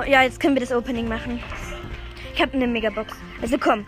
Ja, 0.08 0.24
jetzt 0.24 0.40
können 0.40 0.56
wir 0.56 0.62
das 0.62 0.72
Opening 0.72 1.08
machen. 1.08 1.40
Ich 2.34 2.42
habe 2.42 2.54
eine 2.54 2.68
Megabox. 2.68 3.14
Also 3.42 3.58
komm. 3.58 3.86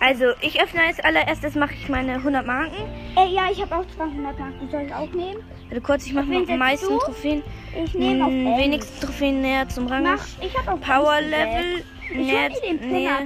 Also 0.00 0.26
ich 0.40 0.62
öffne 0.62 0.80
als 0.82 0.98
allererstes, 1.00 1.54
mache 1.56 1.74
ich 1.74 1.88
meine 1.90 2.14
100 2.14 2.46
Marken. 2.46 2.72
Ey, 3.16 3.34
ja, 3.34 3.50
ich 3.52 3.60
habe 3.60 3.76
auch 3.76 3.84
200 3.96 4.38
Marken. 4.38 4.68
Soll 4.70 4.82
ich 4.86 4.94
auch 4.94 5.10
nehmen? 5.12 5.42
Also 5.68 5.82
kurz, 5.82 6.06
ich 6.06 6.14
mache 6.14 6.26
noch 6.26 6.46
setzt 6.46 6.58
meisten 6.58 6.88
du? 6.88 6.98
Trophäen. 6.98 7.42
Ich 7.84 7.92
nehme 7.94 8.24
auf 8.24 8.30
Hm, 8.30 8.46
elf. 8.46 8.58
wenigsten 8.58 9.00
Trophäen 9.06 9.42
näher 9.42 9.68
zum 9.68 9.86
Rang. 9.86 10.04
Mach, 10.04 10.26
ich 10.40 10.56
habe 10.56 10.72
auch 10.72 10.80
Power. 10.80 11.20
Level 11.20 11.84
Ich 12.10 12.16
näher, 12.16 12.48
näher. 12.80 13.18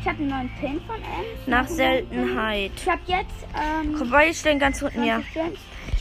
Ich 0.00 0.08
habe 0.08 0.18
einen 0.18 0.28
neuen 0.28 0.50
Pin 0.60 0.80
von 0.86 0.96
Ems. 0.96 1.46
nach. 1.46 1.68
Seltenheit. 1.68 2.72
Ich 2.76 2.88
habe 2.88 3.00
jetzt 3.06 3.46
ähm, 3.54 3.94
Komm, 3.96 4.10
weil 4.10 4.30
ich 4.32 4.38
stellen 4.38 4.58
ganz 4.58 4.82
unten, 4.82 5.04
ja. 5.04 5.22
20 5.32 5.34
Gems. 5.34 5.58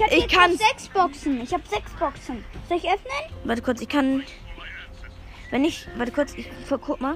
Ich 0.09 0.17
Ich 0.17 0.27
kann- 0.27 0.51
sechs 0.57 0.87
Boxen. 0.89 1.41
Ich 1.41 1.53
habe 1.53 1.63
sechs 1.69 1.91
Boxen. 1.93 2.43
Soll 2.67 2.77
ich 2.79 2.85
öffnen? 2.85 3.35
Warte 3.43 3.61
kurz, 3.61 3.81
ich 3.81 3.87
kann. 3.89 4.23
Wenn 5.51 5.65
ich. 5.65 5.87
Warte 5.97 6.11
kurz, 6.11 6.33
ich 6.35 6.49
guck 6.69 6.99
mal. 7.01 7.15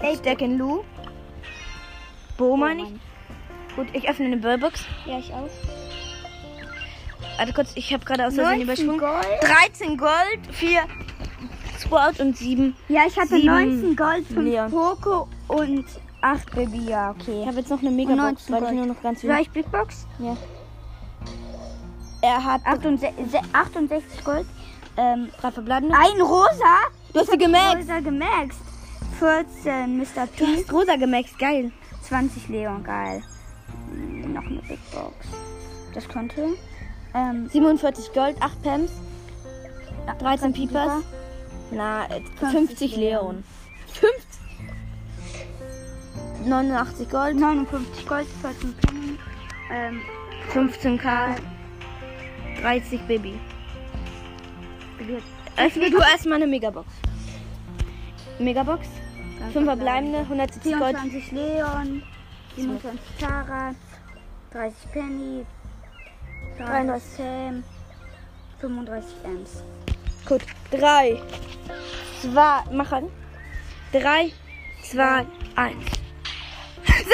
Ey, 0.00 0.16
Stack 0.16 0.42
in 0.42 0.58
Lu. 0.58 0.82
Bo 2.36 2.56
meine 2.56 2.82
ich. 2.82 3.76
Gut, 3.76 3.86
ich 3.92 4.08
öffne 4.08 4.26
eine 4.26 4.36
Burbox. 4.36 4.84
Ja, 5.06 5.18
ich 5.18 5.32
auch. 5.32 5.48
Warte 7.38 7.52
kurz, 7.54 7.72
ich 7.74 7.92
habe 7.92 8.04
gerade 8.04 8.26
aus 8.26 8.34
Versehen 8.34 8.66
19 8.66 8.86
übersprungen. 8.86 8.98
Gold. 8.98 9.42
13 9.72 9.96
Gold, 9.96 10.40
4 10.52 10.82
Sprout 11.80 12.22
und 12.22 12.36
7. 12.36 12.76
Ja, 12.88 13.02
ich 13.06 13.16
hatte 13.18 13.28
Sieben 13.36 13.46
19 13.46 13.96
Gold, 13.96 14.26
5 14.26 14.40
Leon. 14.40 14.70
Poco 14.70 15.28
und 15.48 15.84
8 16.20 16.54
Baby. 16.54 16.84
Ja, 16.88 17.14
Ich 17.18 17.22
okay. 17.28 17.46
habe 17.46 17.56
jetzt 17.58 17.70
noch 17.70 17.80
eine 17.80 17.88
Und 17.88 17.96
Megabox, 17.96 18.48
19 18.48 18.52
weil 18.54 18.64
ich 18.74 18.78
nur 18.78 18.86
noch 18.86 19.02
ganz 19.02 19.20
Soll 19.22 19.30
wenig. 19.30 19.46
ich 19.46 19.50
Big 19.52 19.70
Box? 19.72 20.06
Ja. 20.18 20.36
Er 22.20 22.44
hat 22.44 22.60
68, 22.64 23.10
68 23.52 24.24
Gold. 24.24 24.46
Ähm, 24.96 25.28
drei 25.40 25.50
verbleibende. 25.50 25.94
ein 25.96 26.20
Rosa. 26.20 26.74
Du 27.12 27.20
hast 27.20 27.30
sie 27.30 27.38
gemaxt. 27.38 27.76
Rosa 27.78 28.00
gemaxt. 28.00 28.60
14 29.18 29.96
Mr. 29.98 30.26
Du 30.36 30.44
P. 30.44 30.56
hast 30.56 30.72
rosa 30.72 30.96
gemaxt, 30.96 31.38
geil. 31.38 31.70
20 32.02 32.48
Leon, 32.48 32.82
geil. 32.82 33.22
Hm, 33.90 34.32
Noch 34.32 34.44
eine 34.44 34.60
Big 34.62 34.78
Box. 34.90 35.14
Das 35.94 36.08
könnte. 36.08 36.54
Ähm, 37.14 37.48
47 37.48 38.12
Gold, 38.12 38.36
8 38.40 38.62
Pams, 38.62 38.90
13 40.18 40.52
Pipas. 40.52 41.02
Na, 41.70 42.04
äh, 42.06 42.20
50 42.50 42.96
Leon. 42.96 43.44
50. 43.92 44.22
89 46.46 47.08
Gold, 47.08 47.36
59 47.38 48.06
Gold, 48.08 48.26
14 48.40 48.74
Penny. 48.74 49.18
Ähm, 49.70 50.00
15k, 50.52 51.36
30 52.62 53.00
Baby. 53.06 53.38
Jetzt 55.08 55.42
Öffne 55.56 55.90
du 55.90 55.98
erstmal 55.98 56.36
eine 56.36 56.46
Megabox. 56.46 56.88
Megabox, 58.38 58.86
5 59.52 59.64
verbleibende, 59.64 60.20
170 60.20 60.78
Gold. 60.78 60.98
24 60.98 61.32
Leon, 61.32 62.02
27 62.56 63.00
Tara, 63.20 63.74
30 64.52 64.92
Penny, 64.92 65.46
33 66.58 67.02
Sam, 67.16 67.64
35 68.60 69.10
Ems. 69.24 69.62
Gut, 70.26 70.42
3, 70.70 71.20
2, 72.22 72.74
machen. 72.74 73.08
3, 73.92 74.32
2, 74.90 75.26
1. 75.56 75.76
6! 76.86 77.06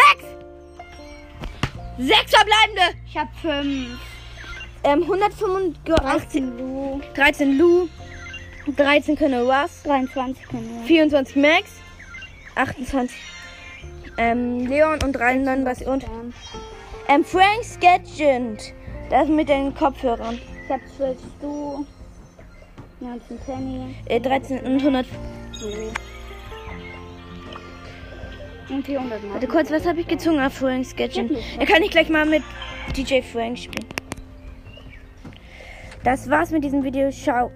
6 1.99 2.31
verbleibende! 2.31 2.99
Ich 3.07 3.17
hab 3.19 3.35
5. 3.39 3.99
Ähm, 4.85 5.03
185, 5.03 6.43
Lu, 6.43 7.01
13 7.15 7.59
Lu, 7.59 7.89
13 8.77 9.17
Colonel 9.17 9.51
Russ, 9.51 9.83
23 9.85 10.49
Penny. 10.49 10.87
24 10.87 11.37
Max, 11.37 11.71
28 12.55 13.17
ähm, 14.19 14.67
Leon 14.67 14.99
und 15.03 15.19
39 15.19 15.87
und 15.87 16.05
ähm, 17.09 17.25
Frank 17.25 17.65
Sketchend. 17.65 18.73
Das 19.11 19.29
mit 19.29 19.49
den 19.49 19.75
Kopfhörern. 19.75 20.39
Ich 20.65 20.71
hab 20.71 20.81
12 20.97 21.19
Stu, 21.39 21.87
19 23.01 23.39
Penny, 23.47 23.97
Äh, 24.07 24.21
13 24.21 24.59
und 24.61 24.81
100. 24.81 25.07
Lu. 25.63 25.91
Und 28.75 28.85
400 28.85 29.11
Marken. 29.23 29.33
Warte 29.33 29.47
kurz, 29.47 29.71
was 29.71 29.87
habe 29.87 30.01
ich 30.01 30.07
gezogen 30.07 30.39
auf 30.41 30.53
Frank 30.53 30.85
Sketchend? 30.85 31.33
Er 31.59 31.65
kann 31.67 31.83
ich 31.83 31.91
gleich 31.91 32.11
mal 32.11 32.27
mit 32.27 32.43
DJ 32.95 33.23
Frank 33.23 33.59
spielen. 33.59 33.87
Das 36.09 36.31
war's 36.31 36.51
mit 36.53 36.65
diesem 36.65 36.83
Video. 36.83 37.11
Ciao. 37.11 37.51